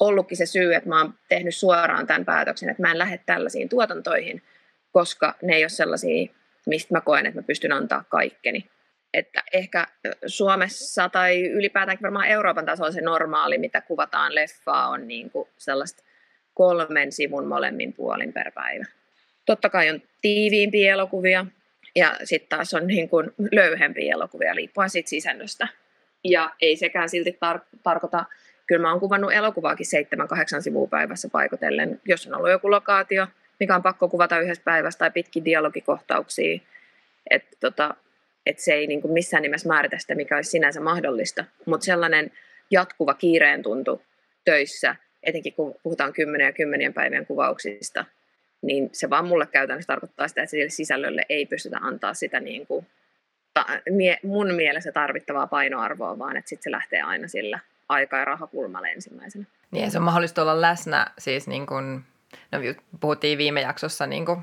[0.00, 3.68] ollutkin se syy, että mä oon tehnyt suoraan tämän päätöksen, että mä en lähde tällaisiin
[3.68, 4.42] tuotantoihin,
[4.92, 6.32] koska ne ei ole sellaisia,
[6.66, 8.70] mistä mä koen, että mä pystyn antaa kaikkeni.
[9.14, 9.86] Että ehkä
[10.26, 16.02] Suomessa tai ylipäätään varmaan Euroopan tasolla se normaali, mitä kuvataan leffaa, on niin kuin sellaista
[16.54, 18.84] kolmen sivun molemmin puolin per päivä.
[19.46, 21.46] Totta kai on tiiviimpiä elokuvia
[21.96, 25.68] ja sitten taas on niin kuin löyhempiä elokuvia liippuen siitä sisännöstä.
[26.24, 28.24] Ja ei sekään silti tar- tarkoita,
[28.66, 29.86] kyllä mä oon kuvannut elokuvaakin
[30.58, 33.26] 7-8 sivua päivässä paikotellen, jos on ollut joku lokaatio,
[33.60, 36.60] mikä on pakko kuvata yhdessä päivässä tai pitkin dialogikohtauksia.
[37.30, 37.94] Että tota,
[38.46, 41.44] et se ei niin kuin missään nimessä määritä sitä, mikä olisi sinänsä mahdollista.
[41.66, 42.30] Mutta sellainen
[42.70, 44.02] jatkuva kiireen tuntu
[44.44, 48.04] töissä, etenkin kun puhutaan kymmenen ja kymmenien päivien kuvauksista,
[48.66, 52.66] niin se vaan mulle käytännössä tarkoittaa sitä, että sille sisällölle ei pystytä antaa sitä niin
[52.66, 52.86] kuin,
[53.54, 58.24] ta, mie, mun mielestä tarvittavaa painoarvoa, vaan että sitten se lähtee aina sillä aika- ja
[58.24, 59.44] rahakulmalle ensimmäisenä.
[59.70, 62.04] Niin, se on mahdollista olla läsnä, siis niin kuin,
[62.52, 62.58] no
[63.00, 64.38] puhuttiin viime jaksossa niin kuin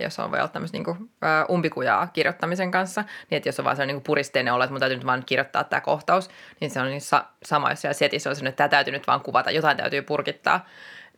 [0.00, 1.10] jos on voi olla tämmöistä niin kuin,
[1.50, 4.96] umpikujaa kirjoittamisen kanssa, niin että jos on vaan sellainen niin puristeinen olo, että mun täytyy
[4.96, 6.30] nyt vaan kirjoittaa tämä kohtaus,
[6.60, 9.06] niin se on niin sa- sama, jos siellä setissä on sellainen, että tämä täytyy nyt
[9.06, 10.68] vaan kuvata, jotain täytyy purkittaa,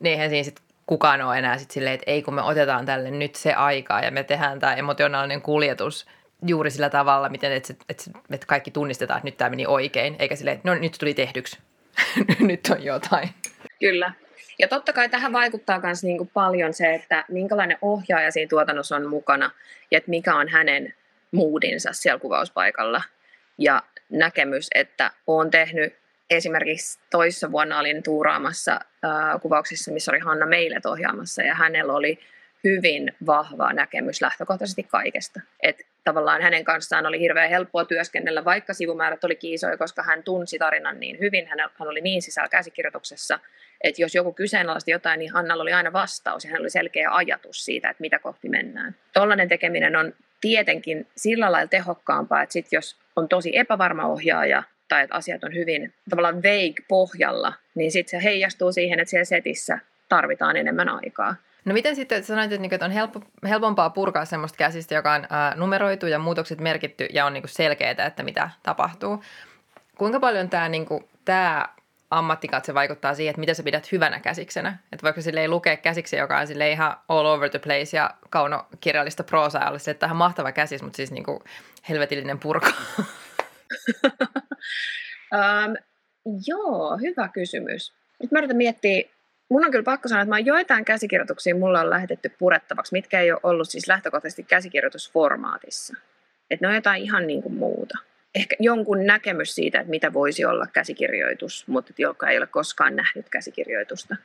[0.01, 3.11] niin eihän siinä sitten kukaan ole enää sitten silleen, että ei kun me otetaan tälle
[3.11, 6.07] nyt se aikaa ja me tehdään tämä emotionaalinen kuljetus
[6.47, 10.37] juuri sillä tavalla, miten että, että, että kaikki tunnistetaan, että nyt tämä meni oikein, eikä
[10.37, 11.59] silleen, että no nyt tuli tehdyksi,
[12.41, 13.29] nyt on jotain.
[13.81, 14.13] Kyllä.
[14.59, 19.09] Ja totta kai tähän vaikuttaa myös niin paljon se, että minkälainen ohjaaja siinä tuotannossa on
[19.09, 19.51] mukana
[19.91, 20.95] ja että mikä on hänen
[21.31, 23.03] moodinsa siellä kuvauspaikalla.
[23.59, 26.02] Ja näkemys, että olen tehnyt
[26.35, 32.19] esimerkiksi toissa vuonna olin tuuraamassa äh, kuvauksissa, missä oli Hanna Meilet ohjaamassa ja hänellä oli
[32.65, 35.41] hyvin vahva näkemys lähtökohtaisesti kaikesta.
[35.63, 40.59] Et tavallaan hänen kanssaan oli hirveän helppoa työskennellä, vaikka sivumäärät oli kiisoja, koska hän tunsi
[40.59, 43.39] tarinan niin hyvin, hän, oli niin sisällä käsikirjoituksessa,
[43.81, 47.65] että jos joku kyseenalaisti jotain, niin Hannalla oli aina vastaus ja hän oli selkeä ajatus
[47.65, 48.95] siitä, että mitä kohti mennään.
[49.13, 55.03] Tollainen tekeminen on tietenkin sillä lailla tehokkaampaa, että sit jos on tosi epävarma ohjaaja, tai
[55.03, 59.79] että asiat on hyvin tavallaan vague pohjalla, niin sitten se heijastuu siihen, että siellä setissä
[60.09, 61.35] tarvitaan enemmän aikaa.
[61.65, 65.55] No miten sitten sanoit, että niinku, on helppo, helpompaa purkaa semmoista käsistä, joka on ää,
[65.57, 69.25] numeroitu ja muutokset merkitty ja on niinku selkeää, että mitä tapahtuu.
[69.99, 71.75] Kuinka paljon tämä niinku, tää
[72.11, 74.79] ammattikatse vaikuttaa siihen, että mitä sä pidät hyvänä käsiksenä?
[74.93, 79.25] Että voiko sille lukea käsiksi, joka on sille ihan all over the place ja kaunokirjallista
[79.25, 81.43] proosaa, sille, että tämä mahtava käsis, mutta siis niinku
[81.89, 82.73] helvetillinen purka.
[85.35, 85.77] um,
[86.49, 87.93] joo, hyvä kysymys.
[88.23, 89.03] Nyt mä yritän miettiä,
[89.49, 93.33] mun on kyllä pakko sanoa, että mä joitain käsikirjoituksia mulla on lähetetty purettavaksi, mitkä ei
[93.33, 95.97] ole ollut siis lähtökohtaisesti käsikirjoitusformaatissa.
[96.51, 97.99] Että ne on jotain ihan niin kuin muuta.
[98.35, 103.29] Ehkä jonkun näkemys siitä, että mitä voisi olla käsikirjoitus, mutta joka ei ole koskaan nähnyt
[103.29, 104.17] käsikirjoitusta.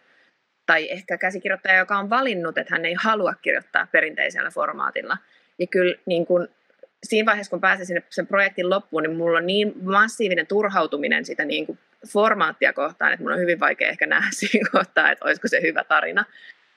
[0.66, 5.18] Tai ehkä käsikirjoittaja, joka on valinnut, että hän ei halua kirjoittaa perinteisellä formaatilla.
[5.60, 6.48] Ja kyllä niin kuin
[7.10, 11.46] siinä vaiheessa, kun pääsin sinne sen projektin loppuun, niin mulla on niin massiivinen turhautuminen sitä
[11.46, 15.48] niin kuin formaattia kohtaan, että mun on hyvin vaikea ehkä nähdä siinä kohtaa, että olisiko
[15.48, 16.26] se hyvä tarina.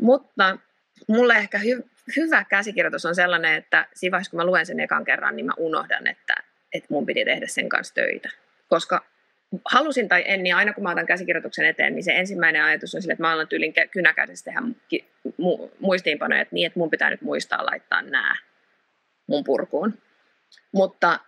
[0.00, 0.58] Mutta
[1.06, 5.04] mulle ehkä hy- hyvä käsikirjoitus on sellainen, että siinä vaiheessa, kun mä luen sen ekan
[5.04, 6.34] kerran, niin mä unohdan, että,
[6.72, 8.30] että mun piti tehdä sen kanssa töitä.
[8.68, 9.04] Koska
[9.64, 13.02] halusin tai en, niin aina kun mä otan käsikirjoituksen eteen, niin se ensimmäinen ajatus on
[13.02, 14.60] sille, että mä alan tyylin kynäkäisesti tehdä
[15.26, 18.36] mu- muistiinpanoja, että niin, että mun pitää nyt muistaa laittaa nämä
[19.26, 19.98] mun purkuun.
[20.72, 21.20] Mutta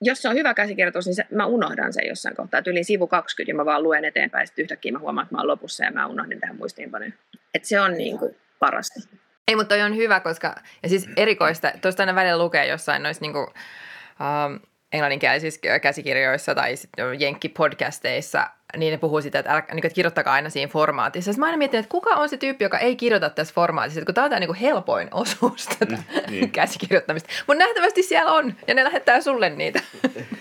[0.00, 2.62] jos se on hyvä käsikirjoitus, niin se, mä unohdan sen jossain kohtaa.
[2.62, 5.48] Tyyliin sivu 20 ja mä vaan luen eteenpäin, sitten yhtäkkiä mä huomaan, että mä oon
[5.48, 7.12] lopussa ja mä unohdin tähän muistiinpanoja.
[7.54, 9.00] Että se on niin kuin parasta.
[9.48, 13.22] Ei, mutta toi on hyvä, koska, ja siis erikoista, tuosta aina välillä lukee jossain noissa
[13.22, 14.60] niin kuin, um,
[14.92, 20.50] englanninkielisissä käsikirjoissa tai sitten jenkkipodcasteissa, niin ne puhuu sitä, että, älä, niin, että kirjoittakaa aina
[20.50, 21.32] siinä formaatissa.
[21.32, 24.14] Sitten mä aina mietin, että kuka on se tyyppi, joka ei kirjoita tässä formaatissa, kun
[24.14, 26.50] tämä on tämä niin helpoin osuus tätä mm, niin.
[26.50, 27.28] käsikirjoittamista.
[27.46, 29.80] Mutta nähtävästi siellä on, ja ne lähettää sulle niitä.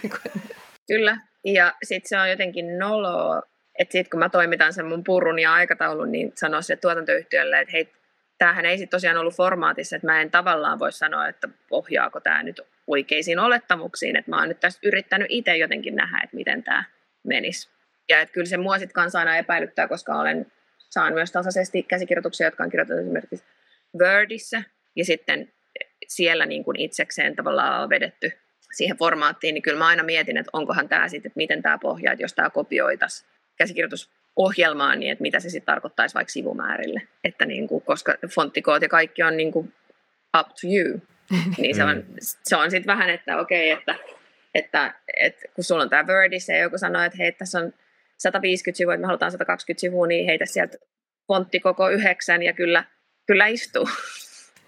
[0.88, 3.42] Kyllä, ja sitten se on jotenkin noloa,
[3.80, 7.72] että sitten kun mä toimitan sen mun purun ja aikataulun, niin sanoo se tuotantoyhtiölle, että
[7.72, 7.94] hei,
[8.38, 12.44] tämähän ei sitten tosiaan ollut formaatissa, että mä en tavallaan voi sanoa, että ohjaako tämä
[12.44, 16.84] nyt oikeisiin olettamuksiin, että mä oon nyt tässä yrittänyt itse jotenkin nähdä, että miten tämä
[17.24, 17.79] menisi.
[18.10, 20.52] Ja että kyllä se mua sitten kanssa aina epäilyttää, koska olen
[20.90, 23.46] saan myös tasaisesti käsikirjoituksia, jotka on kirjoitettu esimerkiksi
[24.00, 24.64] Wordissä,
[24.96, 25.54] ja sitten
[26.08, 28.32] siellä niin kuin itsekseen tavallaan on vedetty
[28.72, 32.14] siihen formaattiin, niin kyllä mä aina mietin, että onkohan tämä sitten, että miten tämä pohjaa,
[32.14, 37.02] että jos tämä kopioitaisiin käsikirjoitusohjelmaan, niin että mitä se sitten tarkoittaisi vaikka sivumäärille.
[37.24, 39.74] Että niin kuin, koska fonttikoot ja kaikki on niin kuin
[40.40, 41.02] up to you,
[41.58, 43.96] niin se on, se on sitten vähän, että okei, okay, että,
[44.56, 47.74] että, että kun sulla on tämä Wordissa ja joku sanoo, että hei, tässä on
[48.20, 50.78] 150 sivua, että me halutaan 120 sivua, niin heitä sieltä
[51.28, 52.84] fontti koko yhdeksän ja kyllä,
[53.28, 53.90] kyllä istuu.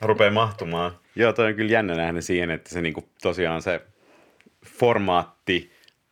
[0.02, 1.00] Rupeaa mahtumaan.
[1.16, 3.82] Joo, toi on kyllä jännä nähdä siihen, että se niinku, tosiaan se
[4.66, 5.72] formaatti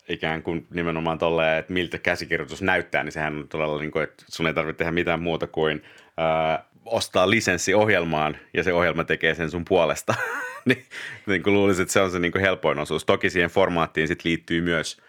[0.10, 4.24] ikään kuin nimenomaan tolleen, että miltä käsikirjoitus näyttää, niin sehän on todella niin kuin, että
[4.28, 5.84] sun ei tarvitse tehdä mitään muuta kuin
[6.18, 10.14] ää, ostaa lisenssi ohjelmaan ja se ohjelma tekee sen sun puolesta.
[10.66, 10.86] niin,
[11.26, 13.06] niin kuin luulisin, että se on se niin kuin helpoin osuus.
[13.06, 15.02] Toki siihen formaattiin sit liittyy myös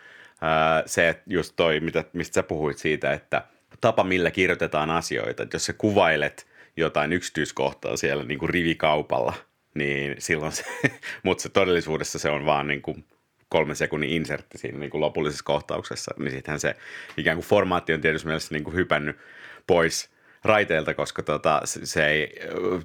[0.87, 3.43] se, että just toi, mitä, mistä sä puhuit siitä, että
[3.81, 5.43] tapa millä kirjoitetaan asioita.
[5.43, 9.35] Että jos sä kuvailet jotain yksityiskohtaa siellä niin kuin rivikaupalla,
[9.75, 10.65] niin silloin se,
[11.23, 13.05] mutta se todellisuudessa se on vaan niin kuin
[13.49, 16.77] kolmen sekunnin insertti siinä niin kuin lopullisessa kohtauksessa, niin sittenhän se
[17.17, 19.17] ikään kuin formaatti on tietysti mielessä niin kuin hypännyt
[19.67, 20.11] pois–
[20.45, 22.41] raiteilta, koska tota, se ei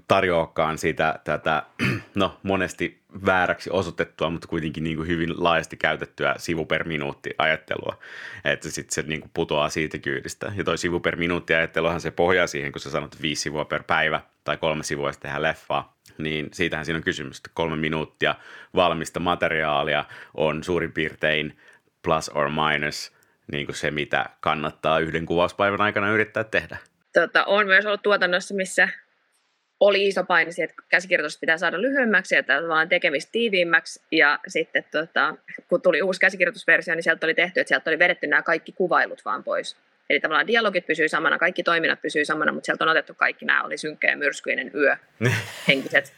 [0.08, 1.64] tarjoakaan sitä tätä,
[2.16, 8.00] no monesti vääräksi osoitettua, mutta kuitenkin niin kuin hyvin laajasti käytettyä sivu per minuutti ajattelua,
[8.46, 10.52] että sitten se niin kuin putoaa siitä kyydistä.
[10.56, 13.84] Ja toi sivu per minuutti ajatteluhan se pohjaa siihen, kun sä sanot viisi sivua per
[13.84, 18.36] päivä tai kolme sivua sitten tehdään leffaa, niin siitähän siinä on kysymys, että kolme minuuttia
[18.76, 21.58] valmista materiaalia on suurin piirtein
[22.02, 23.16] plus or minus
[23.52, 26.78] niin kuin se, mitä kannattaa yhden kuvauspäivän aikana yrittää tehdä
[27.20, 28.90] tota, on myös ollut tuotannossa, missä
[29.80, 34.02] oli iso paine siihen, että käsikirjoitus pitää saada lyhyemmäksi ja tavallaan tekemistä tiiviimmäksi.
[34.12, 35.36] Ja sitten tota,
[35.70, 39.22] kun tuli uusi käsikirjoitusversio, niin sieltä oli tehty, että sieltä oli vedetty nämä kaikki kuvailut
[39.26, 39.78] vaan pois.
[40.10, 43.64] Eli tavallaan dialogit pysyy samana, kaikki toiminnat pysyy samana, mutta sieltä on otettu kaikki nämä,
[43.64, 44.98] oli synkkä ja myrskyinen yö,
[45.68, 46.14] henkiset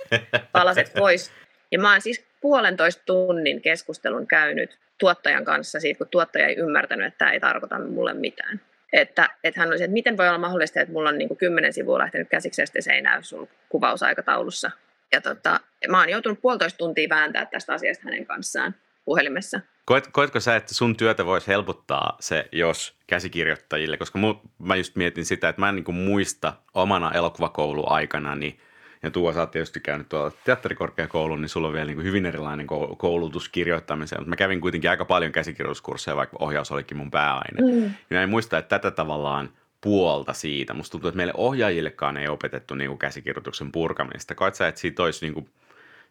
[0.51, 1.31] palaset pois.
[1.71, 7.07] Ja mä oon siis puolentoista tunnin keskustelun käynyt tuottajan kanssa siitä, kun tuottaja ei ymmärtänyt,
[7.07, 8.61] että tämä ei tarkoita mulle mitään.
[8.93, 11.97] Että, että hän olisi, että miten voi olla mahdollista, että mulla on niin kymmenen sivua
[11.97, 14.71] lähtenyt käsiksi ja se ei näy sun kuvausaikataulussa.
[15.11, 19.59] Ja tota, mä oon joutunut puolitoista tuntia vääntää tästä asiasta hänen kanssaan puhelimessa.
[19.85, 24.95] Koet, koetko sä, että sun työtä voisi helpottaa se, jos käsikirjoittajille, koska mu, mä just
[24.95, 28.59] mietin sitä, että mä en niin muista omana elokuvakouluaikana, niin
[29.03, 32.25] ja Tuo, sä oot tietysti käynyt tuolla teatterikorkeakoulun, niin sulla on vielä niin kuin hyvin
[32.25, 34.21] erilainen koulutus kirjoittamiseen.
[34.21, 37.71] Mutta mä kävin kuitenkin aika paljon käsikirjoituskursseja, vaikka ohjaus olikin mun pääaine.
[37.71, 37.93] Mm.
[38.09, 39.49] Ja en muista, että tätä tavallaan
[39.81, 40.73] puolta siitä.
[40.73, 44.35] Musta tuntuu, että meille ohjaajillekaan ei opetettu niin kuin käsikirjoituksen purkamista.
[44.35, 45.49] Koet sä, että siitä olisi, niin kuin,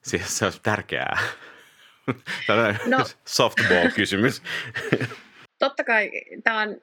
[0.02, 1.18] se olisi tärkeää?
[2.46, 3.04] Tällainen no.
[3.24, 4.42] softball-kysymys.
[5.58, 6.10] Totta kai
[6.44, 6.76] tämä on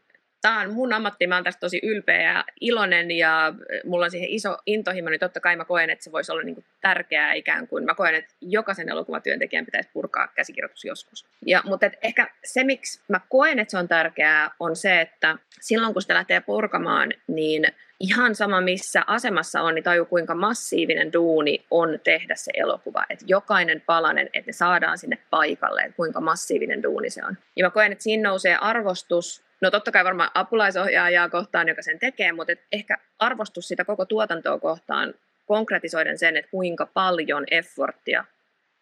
[0.43, 3.53] tämä on mun ammatti, mä oon tästä tosi ylpeä ja iloinen ja
[3.85, 6.55] mulla on siihen iso intohimo, niin totta kai mä koen, että se voisi olla niin
[6.55, 7.85] kuin tärkeää ikään kuin.
[7.85, 11.25] Mä koen, että jokaisen elokuvatyöntekijän pitäisi purkaa käsikirjoitus joskus.
[11.45, 15.37] Ja, mutta et ehkä se, miksi mä koen, että se on tärkeää, on se, että
[15.61, 17.67] silloin kun sitä lähtee purkamaan, niin
[17.99, 23.03] ihan sama missä asemassa on, niin tajuu kuinka massiivinen duuni on tehdä se elokuva.
[23.09, 27.37] Että jokainen palanen, että ne saadaan sinne paikalle, että kuinka massiivinen duuni se on.
[27.55, 31.99] Ja mä koen, että siinä nousee arvostus No totta kai varmaan apulaisohjaajaa kohtaan, joka sen
[31.99, 35.13] tekee, mutta ehkä arvostus sitä koko tuotantoa kohtaan
[35.45, 38.25] konkretisoiden sen, että kuinka paljon efforttia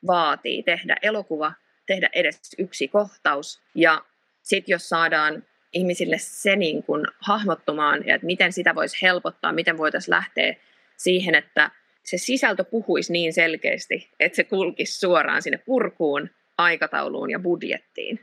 [0.07, 1.53] vaatii tehdä elokuva,
[1.86, 3.61] tehdä edes yksi kohtaus.
[3.75, 4.01] Ja
[4.41, 9.77] sitten jos saadaan ihmisille se niin kun hahmottumaan, ja että miten sitä voisi helpottaa, miten
[9.77, 10.55] voitaisiin lähteä
[10.97, 11.71] siihen, että
[12.03, 18.19] se sisältö puhuisi niin selkeästi, että se kulkisi suoraan sinne purkuun, aikatauluun ja budjettiin,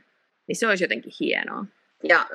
[0.47, 1.65] niin se olisi jotenkin hienoa.
[2.03, 2.25] Ja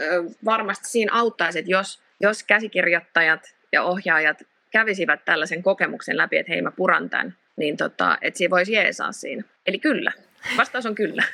[0.44, 6.62] varmasti siinä auttaisi, että jos, jos käsikirjoittajat ja ohjaajat kävisivät tällaisen kokemuksen läpi, että hei
[6.62, 9.42] mä puran tämän, niin tota, että siinä voisi jeesaa siinä.
[9.66, 10.12] Eli kyllä.
[10.56, 11.22] Vastaus on kyllä.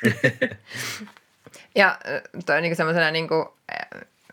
[1.75, 1.97] Ja
[2.45, 2.75] toi on niin
[3.11, 3.45] niin kuin,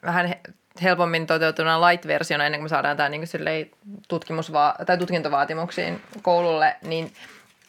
[0.04, 0.34] vähän
[0.82, 3.70] helpommin toteutuna light-versiona ennen kuin me saadaan tämä niin
[4.08, 7.12] tutkimusva- tai tutkintovaatimuksiin koululle, niin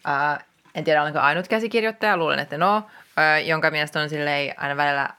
[0.06, 0.44] ää,
[0.76, 2.88] en tiedä olenko ainut käsikirjoittaja, luulen, että no,
[3.46, 5.10] jonka mielestä on silleen aina välillä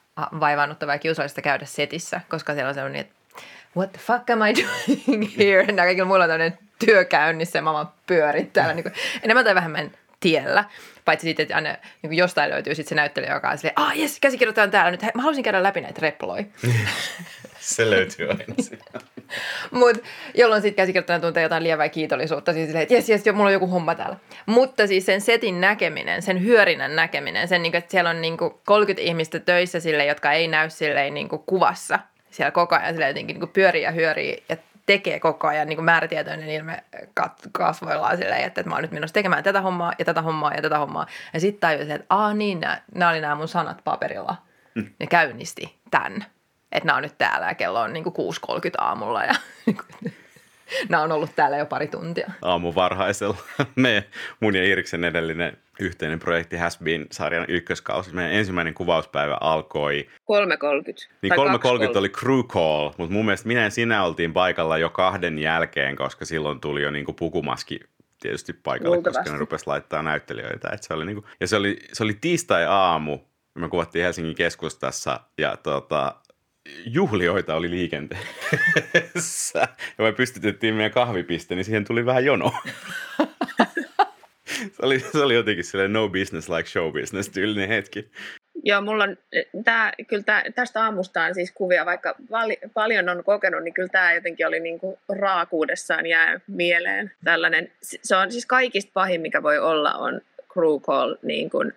[0.40, 3.14] vaivaannuttavaa ja kiusallista käydä setissä, koska siellä on sellainen, että
[3.76, 5.66] what the fuck am I doing here?
[5.66, 9.44] Nämä kaikilla muilla on tämmöinen työ käynnissä ja mä vaan pyörin täällä niin kuin, enemmän
[9.44, 9.90] tai vähemmän
[10.20, 10.64] tiellä.
[11.04, 14.20] Paitsi sitten, että aina niin jostain löytyy sitten se näyttelijä, joka on silleen, ah jes,
[14.20, 16.44] käsikirjoittaja on täällä nyt, mä haluaisin käydä läpi näitä reploja.
[17.60, 18.44] se löytyy aina
[19.70, 19.98] Mut,
[20.34, 23.52] jolloin sitten käsikirjoittajana tuntee jotain lievää kiitollisuutta, siis silleen, että jes, jes, jo, mulla on
[23.52, 24.16] joku homma täällä.
[24.46, 28.36] Mutta siis sen setin näkeminen, sen hyörinän näkeminen, sen, niin kuin, että siellä on niin
[28.36, 31.98] kuin 30 ihmistä töissä sille, jotka ei näy silleen niin kuin kuvassa,
[32.30, 34.56] siellä koko ajan silleen jotenkin niin pyörii ja hyörii ja
[34.86, 36.84] tekee koko ajan niin kuin määrätietoinen ilme
[37.52, 40.62] kasvoillaan silleen, että, että mä oon nyt menossa tekemään tätä hommaa ja tätä hommaa ja
[40.62, 41.06] tätä hommaa.
[41.34, 42.60] Ja sitten tajusin, että aah niin,
[42.94, 44.36] nämä oli nämä mun sanat paperilla.
[44.74, 44.90] Mm.
[45.00, 46.24] Ne käynnisti tämän.
[46.72, 49.34] Että nämä on nyt täällä ja kello on niin kuin 6.30 aamulla ja
[50.88, 52.30] nämä on ollut täällä jo pari tuntia.
[52.42, 53.36] Aamu varhaisella.
[53.76, 54.04] Me,
[54.40, 58.14] mun ja Iriksen edellinen yhteinen projekti Has Been-sarjan ykköskausi.
[58.14, 60.08] Meidän ensimmäinen kuvauspäivä alkoi...
[60.08, 61.08] 3.30.
[61.22, 65.38] Niin 3.30 oli crew call, mutta mun mielestä minä ja sinä oltiin paikalla jo kahden
[65.38, 67.80] jälkeen, koska silloin tuli jo niinku pukumaski
[68.20, 69.18] tietysti paikalle, Luultavasti.
[69.18, 70.68] koska ne rupesi laittaa näyttelijöitä.
[70.72, 73.18] Et se oli niinku, ja se oli, se oli tiistai-aamu,
[73.54, 76.14] me kuvattiin Helsingin keskustassa ja tota,
[76.86, 79.68] juhlioita oli liikenteessä.
[79.98, 82.52] ja me pystytettiin meidän kahvipiste, niin siihen tuli vähän jono.
[84.72, 88.10] se, oli, se oli jotenkin sellainen no business like show business tyylinen hetki.
[88.64, 89.16] Joo, mulla on,
[89.64, 93.88] tää, kyllä tää, tästä aamusta on siis kuvia, vaikka vali, paljon on kokenut, niin kyllä
[93.88, 97.12] tämä jotenkin oli niinku raakuudessaan jää mieleen.
[97.24, 100.20] Tällainen, se on siis kaikista pahin, mikä voi olla, on
[100.52, 101.72] crew call niin kuin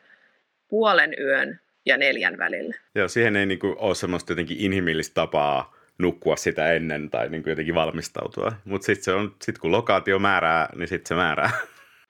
[0.69, 2.75] puolen yön ja neljän välillä.
[2.95, 7.75] Joo, siihen ei niinku ole semmoista jotenkin inhimillistä tapaa nukkua sitä ennen tai niinku jotenkin
[7.75, 8.51] valmistautua.
[8.65, 11.49] Mutta sitten sit kun lokaatio määrää, niin sitten se määrää.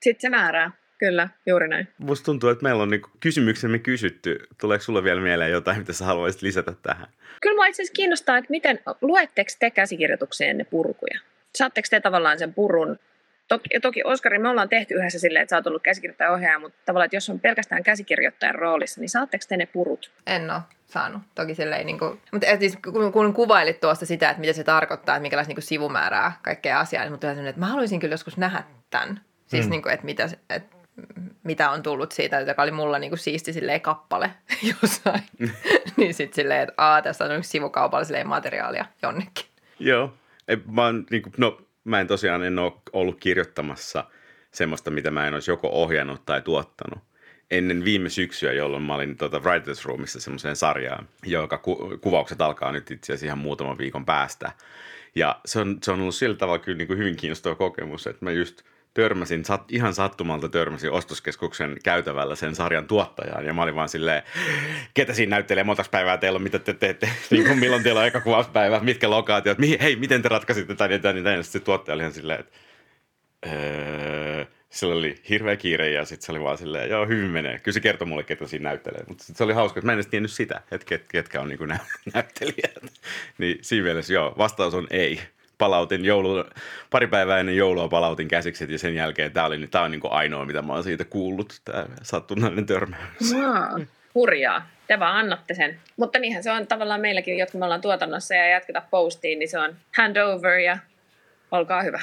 [0.02, 1.88] Sitten se määrää, kyllä, juuri näin.
[1.98, 4.48] Musta tuntuu, että meillä on niinku kysymyksemme kysytty.
[4.62, 7.08] Tuleeko sulle vielä mieleen jotain, mitä sä haluaisit lisätä tähän?
[7.42, 11.20] Kyllä mua itse asiassa kiinnostaa, että miten, luetteko te käsikirjoitukseen ne purkuja?
[11.56, 13.00] Saatteko te tavallaan sen purun
[13.48, 16.78] Toki, toki Oskari, me ollaan tehty yhdessä silleen, että sä oot ollut käsikirjoittaja ohjaaja, mutta
[16.86, 20.12] tavallaan, että jos on pelkästään käsikirjoittajan roolissa, niin saatteko te ne purut?
[20.28, 21.22] En ole saanut.
[21.36, 24.64] Toki silleen, niin kuin, mutta et, siis, kun, kun kuvailit tuosta sitä, että mitä se
[24.64, 28.38] tarkoittaa, että minkälaista niin kuin sivumäärää kaikkea asiaa, niin mutta että mä haluaisin kyllä joskus
[28.38, 29.22] nähdä tämän.
[29.48, 29.72] Siis mm.
[29.72, 30.76] niin kuin, että mitä, että
[31.44, 34.32] mitä on tullut siitä, joka oli mulla niin kuin siisti silleen kappale
[34.82, 35.24] jossain.
[35.98, 39.46] niin sitten silleen, että aa, tässä on yksi sivukaupalla materiaalia jonnekin.
[39.80, 40.14] Joo.
[40.48, 44.04] Ei, mä oon, niin kuin, no, mä en tosiaan en ole ollut kirjoittamassa
[44.52, 47.00] semmoista, mitä mä en olisi joko ohjannut tai tuottanut.
[47.52, 52.72] Ennen viime syksyä, jolloin mä olin tuota Writers Roomissa semmoiseen sarjaan, joka ku- kuvaukset alkaa
[52.72, 54.52] nyt itse asiassa ihan muutaman viikon päästä.
[55.16, 58.26] Ja se on, se on ollut sillä tavalla kyllä niin kuin hyvin kiinnostava kokemus, että
[58.26, 58.62] mä just–
[58.94, 63.46] törmäsin, sat, ihan sattumalta törmäsin ostoskeskuksen käytävällä sen sarjan tuottajaan.
[63.46, 64.24] Ja mä olin vaan silleen,
[64.94, 68.04] ketä siinä näyttelee, monta päivää teillä on, mitä te teette, niin kuin milloin teillä on
[68.04, 71.44] aika kuvauspäivä, mitkä lokaatiot, mihin, hei, miten te ratkaisitte tämän ja tämän ja tämän.
[71.44, 72.58] Sitten se tuottaja oli ihan silleen, että
[73.46, 77.60] öö, sillä oli hirveä kiire ja sitten se oli vaan silleen, joo, hyvin menee.
[77.60, 79.04] Kyllä se kertoi mulle, ketä siinä näyttelee.
[79.08, 81.68] Mutta se oli hauska, että mä en edes tiennyt sitä, että ket, ketkä on niin
[81.68, 81.80] nä-
[82.14, 82.84] näyttelijät.
[83.38, 85.20] niin siinä mielessä joo, vastaus on ei
[85.64, 86.46] palautin joulu,
[86.90, 90.46] pari päivää ennen joulua palautin käsikset ja sen jälkeen tämä, oli, tämä on niin ainoa,
[90.46, 93.34] mitä mä oon siitä kuullut, tämä sattunainen törmäys.
[93.34, 93.82] Wow.
[94.16, 94.68] Hurjaa.
[94.88, 95.80] Te vaan annatte sen.
[95.98, 99.60] Mutta niinhän se on tavallaan meilläkin, jotka me ollaan tuotannossa ja jatketa postiin, niin se
[99.60, 100.78] on handover ja
[101.52, 102.02] olkaa hyvä.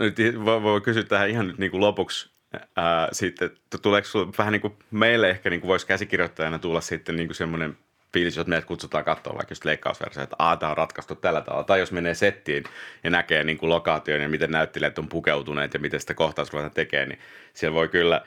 [0.00, 2.30] Nyt voi, voi kysyä tähän ihan nyt niin kuin lopuksi
[2.76, 7.16] ää, sitten, että tuleeko vähän niin kuin meille ehkä niin kuin voisi käsikirjoittajana tulla sitten
[7.16, 7.76] niin kuin semmoinen
[8.12, 11.64] fiilis, jos meidät kutsutaan katsoa vaikka just leikkausversio, että aah, tämä on ratkaistu tällä tavalla.
[11.64, 12.64] Tai jos menee settiin
[13.04, 16.74] ja näkee niin kuin lokaation ja miten näyttelijät on pukeutuneet ja miten sitä kohtaus ruvetaan
[16.74, 17.18] tekemään, niin
[17.54, 18.22] siellä voi kyllä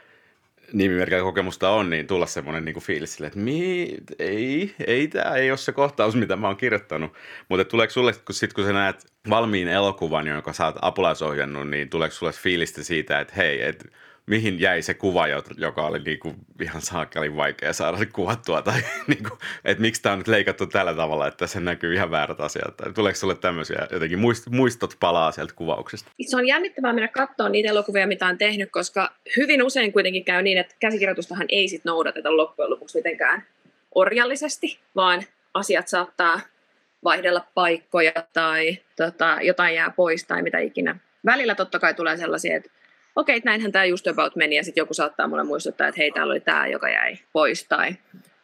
[0.74, 5.52] nimimerkillä kokemusta on, niin tulla semmoinen niin fiilis sille, että mi, ei, ei tämä ei
[5.52, 7.14] ole se kohtaus, mitä mä oon kirjoittanut.
[7.50, 11.90] Mutta tuleeko sulle, kun, sit, kun sä näet valmiin elokuvan, jonka sä oot apulaisohjannut, niin
[11.90, 13.86] tuleeko sulle fiilistä siitä, että hei, että
[14.26, 19.82] mihin jäi se kuva, joka oli niinku ihan saakelin vaikea saada kuvattua, tai niinku, että
[19.82, 22.78] miksi tämä on nyt leikattu tällä tavalla, että se näkyy ihan väärät asiat.
[22.78, 24.20] Tai tuleeko sulle tämmöisiä jotenkin
[24.50, 26.12] muistot palaa sieltä kuvauksesta?
[26.26, 30.42] Se on jännittävää mennä katsoa niitä elokuvia, mitä on tehnyt, koska hyvin usein kuitenkin käy
[30.42, 33.44] niin, että käsikirjoitustahan ei sit noudateta loppujen lopuksi mitenkään
[33.96, 35.24] orjallisesti, vaan
[35.54, 36.40] asiat saattaa
[37.04, 40.96] vaihdella paikkoja tai tota, jotain jää pois tai mitä ikinä.
[41.26, 42.70] Välillä totta kai tulee sellaisia, että
[43.16, 46.12] okei, okay, näinhän tämä just about meni ja sitten joku saattaa mulle muistuttaa, että hei,
[46.12, 47.96] täällä oli tämä, joka jäi pois tai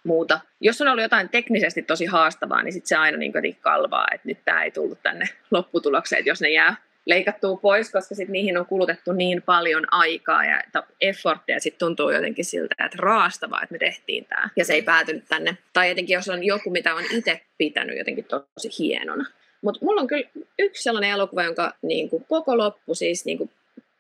[0.04, 0.40] muuta.
[0.62, 4.38] Jos on ollut jotain teknisesti tosi haastavaa, niin sitten se aina niin kalvaa, että nyt
[4.46, 8.66] tämä ei tullut tänne lopputulokseen, että jos ne jää leikattua pois, koska sit niihin on
[8.66, 10.64] kulutettu niin paljon aikaa ja
[11.02, 14.82] efforttia, että sitten tuntuu jotenkin siltä, että raastavaa, että me tehtiin tämä ja se ei
[14.82, 15.58] päätynyt tänne.
[15.74, 19.26] Tai jotenkin jos on joku, mitä on itse pitänyt jotenkin tosi hienona.
[19.62, 23.50] Mutta mulla on kyllä yksi sellainen elokuva, jonka niin kuin koko loppu, siis niin kuin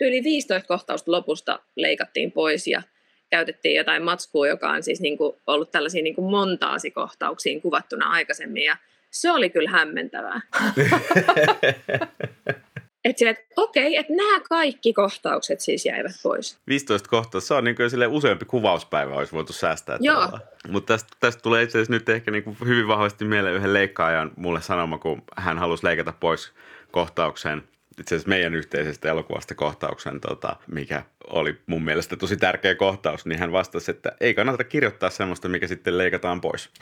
[0.01, 2.81] yli 15 kohtausta lopusta leikattiin pois ja
[3.29, 8.63] käytettiin jotain matskua, joka on siis niin kuin ollut tällaisia niin kuin montaasikohtauksiin kuvattuna aikaisemmin
[8.63, 8.77] ja
[9.11, 10.41] se oli kyllä hämmentävää.
[13.05, 16.57] Että sille, että okei, että nämä kaikki kohtaukset siis jäivät pois.
[16.67, 19.97] 15 kohtaa, se on niin kuin useampi kuvauspäivä olisi voitu säästää.
[19.99, 20.39] Joo.
[20.69, 24.31] Mutta tästä, tästä tulee itse asiassa nyt ehkä niin kuin hyvin vahvasti mieleen yhden leikkaajan
[24.35, 26.53] mulle sanoma, kun hän halusi leikata pois
[26.91, 27.63] kohtauksen
[28.01, 33.39] itse asiassa meidän yhteisestä elokuvasta kohtauksen, tota, mikä oli mun mielestä tosi tärkeä kohtaus, niin
[33.39, 36.69] hän vastasi, että ei kannata kirjoittaa semmoista, mikä sitten leikataan pois.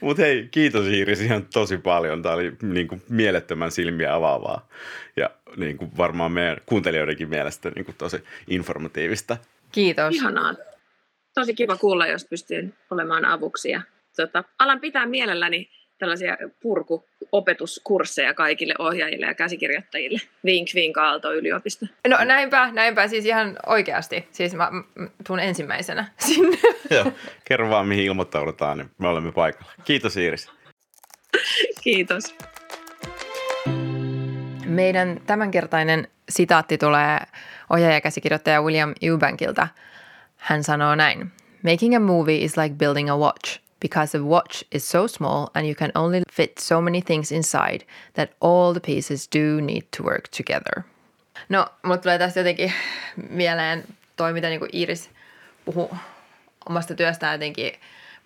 [0.00, 2.22] Mutta hei, kiitos Iiris ihan tosi paljon.
[2.22, 4.68] Tämä oli niin kuin, mielettömän silmiä avaavaa
[5.16, 9.36] ja niin kuin, varmaan meidän kuuntelijoidenkin mielestä niin kuin, tosi informatiivista.
[9.72, 10.14] Kiitos.
[10.14, 10.54] Ihanaa.
[11.34, 13.70] Tosi kiva kuulla, jos pystyn olemaan avuksi.
[13.70, 13.82] Ja,
[14.16, 20.18] tota, alan pitää mielelläni tällaisia purkuopetuskursseja kaikille ohjaajille ja käsikirjoittajille.
[20.44, 21.86] Vink, vink, Aalto-yliopisto.
[22.08, 24.28] No näinpä, näinpä siis ihan oikeasti.
[24.30, 24.70] Siis mä
[25.26, 26.58] tuun ensimmäisenä sinne.
[26.90, 27.12] Joo,
[27.44, 29.72] kerro vaan mihin ilmoittaudutaan, niin me olemme paikalla.
[29.84, 30.50] Kiitos Iiris.
[31.82, 32.34] Kiitos.
[34.66, 37.18] Meidän tämänkertainen sitaatti tulee
[37.70, 39.68] ohjaajakäsikirjoittaja William Eubankilta.
[40.36, 41.32] Hän sanoo näin.
[41.62, 45.66] Making a movie is like building a watch– because the watch is so small and
[45.66, 50.02] you can only fit so many things inside that all the pieces do need to
[50.02, 50.82] work together.
[51.48, 52.72] No, mulle tulee tästä jotenkin
[53.30, 53.84] mieleen
[54.16, 55.10] toi, mitä niin Iris
[55.64, 55.96] puhuu
[56.68, 57.72] omasta työstään jotenkin,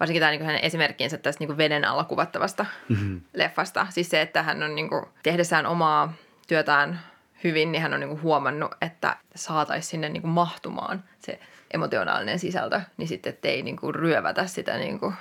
[0.01, 3.21] varsinkin tämä niin hänen esimerkkinsä tästä niin veden alla kuvattavasta mm-hmm.
[3.35, 3.87] leffasta.
[3.91, 6.13] Siis se, että hän on niin kuin, tehdessään omaa
[6.49, 7.01] työtään
[7.45, 11.41] hyvin, niin hän on niin kuin huomannut, että saataisiin sinne niin kuin mahtumaan se
[11.75, 15.15] emotionaalinen sisältö, niin sitten ettei niin kuin ryövätä sitä niin kuin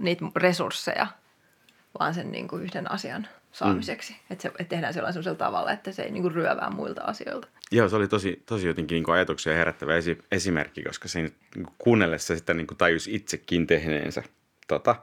[0.00, 1.06] niitä resursseja,
[1.98, 4.12] vaan sen niin kuin yhden asian saamiseksi.
[4.12, 4.18] Mm.
[4.30, 7.48] Että se että tehdään sellaisella tavalla, että se ei niin kuin ryövää muilta asioilta.
[7.70, 11.66] Joo, se oli tosi, tosi jotenkin niin kuin ajatuksia herättävä esi- esimerkki, koska siinä niin
[11.78, 14.22] kuunnellessa sitä niin kuin tajusi itsekin tehneensä.
[14.68, 14.96] Tota,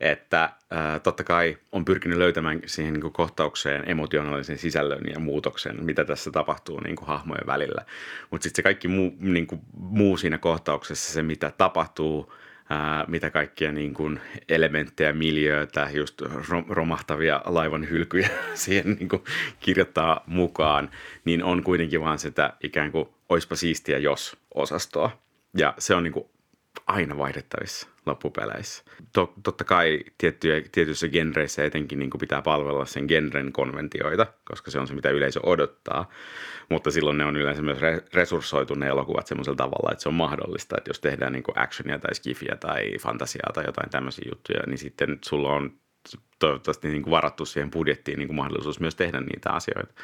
[0.00, 5.84] että ää, totta kai on pyrkinyt löytämään siihen niin kuin kohtaukseen emotionaalisen sisällön ja muutoksen,
[5.84, 7.84] mitä tässä tapahtuu niin kuin hahmojen välillä.
[8.30, 12.32] Mutta sitten se kaikki muu, niin kuin, muu siinä kohtauksessa, se mitä tapahtuu–
[12.70, 16.22] ää, mitä kaikkia niin kuin elementtejä, miljöitä, just
[16.68, 19.24] romahtavia laivan hylkyjä siihen niin kuin
[19.60, 20.90] kirjoittaa mukaan,
[21.24, 25.18] niin on kuitenkin vaan sitä ikään kuin oispa siistiä jos osastoa.
[25.56, 26.26] Ja se on niin kuin
[26.86, 28.84] aina vaihdettavissa loppupeleissä.
[29.42, 34.78] Totta kai tiettyjä, tietyissä genreissä etenkin niin kuin pitää palvella sen genren konventioita, koska se
[34.80, 36.08] on se, mitä yleisö odottaa.
[36.68, 37.78] Mutta silloin ne on yleensä myös
[38.14, 41.98] resurssoitu ne elokuvat semmoisella tavalla, että se on mahdollista, että jos tehdään niin kuin actionia
[41.98, 45.72] tai skifiä tai fantasiaa tai jotain tämmöisiä juttuja, niin sitten sulla on
[46.38, 49.94] toivottavasti niin kuin varattu siihen budjettiin niin kuin mahdollisuus myös tehdä niitä asioita.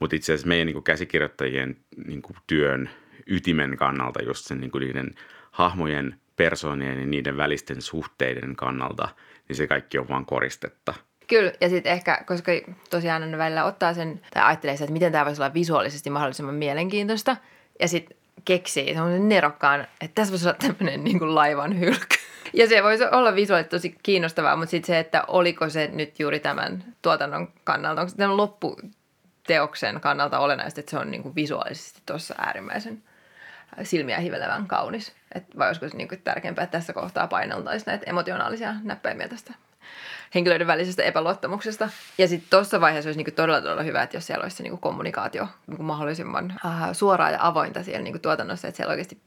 [0.00, 2.90] Mutta itse asiassa meidän niin kuin käsikirjoittajien niin kuin työn
[3.26, 5.10] ytimen kannalta just sen niin kuin niiden
[5.52, 9.08] hahmojen persoonien ja niiden välisten suhteiden kannalta,
[9.48, 10.94] niin se kaikki on vaan koristetta.
[11.26, 12.52] Kyllä, ja sitten ehkä, koska
[12.90, 16.54] tosiaan ne välillä ottaa sen, tai ajattelee sitä, että miten tämä voisi olla visuaalisesti mahdollisimman
[16.54, 17.36] mielenkiintoista,
[17.80, 22.16] ja sitten keksii semmoisen nerokkaan, että tässä voisi olla tämmöinen niin laivan hylky.
[22.54, 26.40] Ja se voisi olla visuaalisesti tosi kiinnostavaa, mutta sitten se, että oliko se nyt juuri
[26.40, 32.00] tämän tuotannon kannalta, onko se tämän lopputeoksen kannalta olennaista, että se on niin kuin visuaalisesti
[32.06, 33.02] tuossa äärimmäisen
[33.82, 35.12] silmiä hivelevän kaunis.
[35.34, 39.54] Et vai olisiko se niinku tärkeämpää, että tässä kohtaa paineltaisiin näitä emotionaalisia näppäimiä tästä
[40.34, 41.88] henkilöiden välisestä epäluottamuksesta.
[42.18, 44.76] Ja sitten tuossa vaiheessa olisi niinku todella, todella hyvä, että jos siellä olisi se niinku
[44.76, 49.20] kommunikaatio niinku mahdollisimman äh, suoraa ja avointa siellä niinku tuotannossa, että siellä oikeasti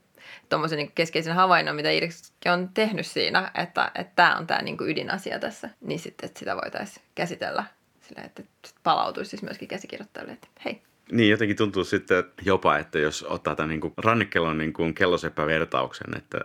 [0.49, 5.39] tuommoisen niin keskeisen havainnon, mitä Iiriskin on tehnyt siinä, että tämä on tämä niin ydinasia
[5.39, 7.63] tässä, niin sitten että sitä voitaisiin käsitellä
[8.01, 8.43] sillä, että
[8.83, 10.81] palautuisi siis myöskin käsikirjoittajalle, että hei,
[11.11, 16.17] niin, jotenkin tuntuu sitten jopa, että jos ottaa tämän niin kuin rannikkelon niin kuin kellosepävertauksen,
[16.17, 16.39] että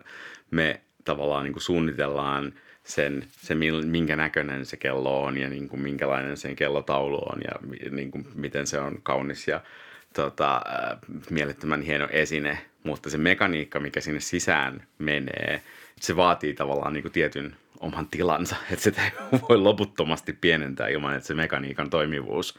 [0.50, 2.52] me tavallaan niin kuin suunnitellaan
[2.84, 3.54] sen, se
[3.84, 8.26] minkä näköinen se kello on ja niin kuin minkälainen sen kellotaulu on ja niin kuin
[8.34, 9.60] miten se on kaunis ja
[10.14, 10.98] tota, äh,
[11.30, 15.62] mielettömän hieno esine, mutta se mekaniikka, mikä sinne sisään menee,
[16.00, 19.10] se vaatii tavallaan niin kuin tietyn oman tilansa, että sitä ei
[19.48, 22.58] voi loputtomasti pienentää ilman, että se mekaniikan toimivuus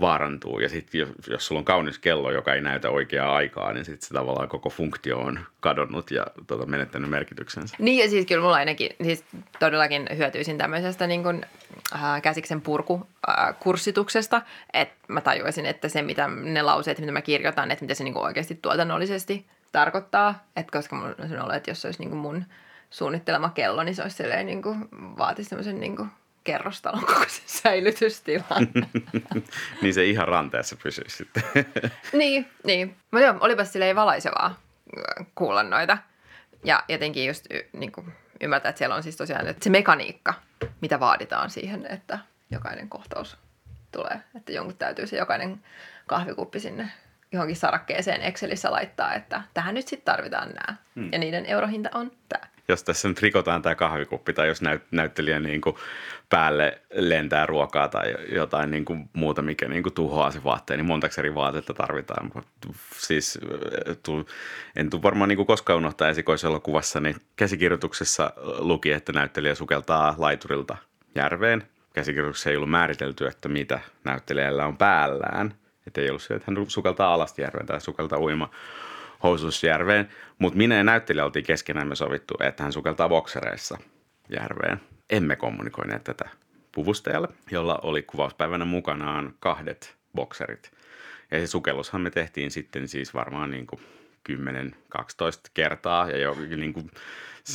[0.00, 0.60] vaarantuu.
[0.60, 4.08] Ja sitten jos, jos sulla on kaunis kello, joka ei näytä oikeaa aikaa, niin sitten
[4.08, 7.76] se tavallaan koko funktio on kadonnut ja tota, menettänyt merkityksensä.
[7.78, 9.24] Niin ja siis kyllä mulla ainakin siis
[9.58, 11.46] todellakin hyötyisin tämmöisestä niin kuin,
[11.94, 17.70] äh, käsiksen purkukurssituksesta, äh, että mä tajuaisin, että se mitä ne lauseet, mitä mä kirjoitan,
[17.70, 22.02] että mitä se niin oikeasti tuotannollisesti tarkoittaa, että koska mun on että jos se olisi
[22.02, 22.44] niin mun
[22.90, 24.88] suunnittelema kello, niin se olisi niin kuin,
[25.18, 25.96] vaatisi semmoisen niin
[26.48, 28.68] kerrostalon kokoisen säilytystilan.
[29.82, 31.42] niin se ihan ranteessa pysyisi sitten.
[32.12, 32.96] niin, niin.
[33.10, 35.98] Mutta joo, olipas silleen valaisevaa äh, kuulla noita.
[36.64, 40.34] Ja jotenkin just niin kuin, ymmärtää, että siellä on siis tosiaan että se mekaniikka,
[40.80, 42.18] mitä vaaditaan siihen, että
[42.50, 43.36] jokainen kohtaus
[43.92, 44.20] tulee.
[44.36, 45.64] Että jonkun täytyy se jokainen
[46.06, 46.90] kahvikuppi sinne
[47.32, 50.76] johonkin sarakkeeseen Excelissä laittaa, että tähän nyt sitten tarvitaan nämä.
[50.96, 51.12] Hmm.
[51.12, 55.40] Ja niiden eurohinta on tämä jos tässä nyt rikotaan tämä kahvikuppi tai jos näyt, näyttelijä
[55.40, 55.76] niin kuin
[56.28, 60.86] päälle lentää ruokaa tai jotain niin kuin muuta, mikä niin kuin tuhoaa se vaatteen, niin
[60.86, 62.32] montaksi eri vaatetta tarvitaan.
[62.92, 63.38] Siis
[64.76, 70.76] en tule varmaan niin kuin koskaan unohtaa esikoiselokuvassa, niin käsikirjoituksessa luki, että näyttelijä sukeltaa laiturilta
[71.14, 71.68] järveen.
[71.92, 75.54] Käsikirjoituksessa ei ollut määritelty, että mitä näyttelijällä on päällään.
[75.86, 78.50] Että ei ollut se, että hän sukeltaa alasti järveen tai sukeltaa uima
[79.22, 80.08] Housusjärveen,
[80.38, 83.78] mutta minä ja näyttelijä oltiin keskenään me sovittu, että hän sukeltaa boksereissa
[84.28, 84.80] järveen.
[85.10, 86.28] Emme kommunikoineet tätä
[86.72, 90.72] puvustajalle, jolla oli kuvauspäivänä mukanaan kahdet bokserit.
[91.30, 93.80] Ja se sukellushan me tehtiin sitten siis varmaan niin kuin
[94.32, 94.32] 10-12
[95.54, 96.90] kertaa ja jo niin kuin,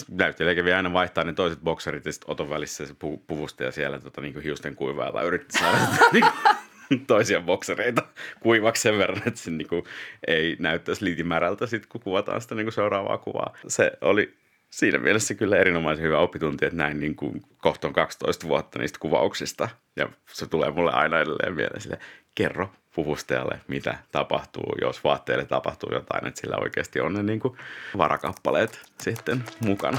[0.09, 3.99] näyttelijä kävi aina vaihtaa ne toiset bokserit ja sitten oton välissä se pu- puvustaja siellä
[3.99, 5.77] tota, niin kuin hiusten kuivailla yritti saada
[7.07, 8.03] toisia boksereita
[8.39, 9.83] kuivaksi sen verran, että se niin kuin,
[10.27, 13.57] ei näyttäisi liitimärältä sitten, kun kuvataan sitä niin kuin seuraavaa kuvaa.
[13.67, 14.33] Se oli
[14.69, 18.99] siinä mielessä kyllä erinomaisen hyvä oppitunti, että näin niin kuin kohta on 12 vuotta niistä
[18.99, 19.69] kuvauksista.
[19.95, 21.99] Ja se tulee mulle aina edelleen mieleen sille,
[22.35, 27.57] kerro puvustajalle, mitä tapahtuu, jos vaatteille tapahtuu jotain, että sillä oikeasti on ne niin kuin
[27.97, 29.97] varakappaleet sitten mukana.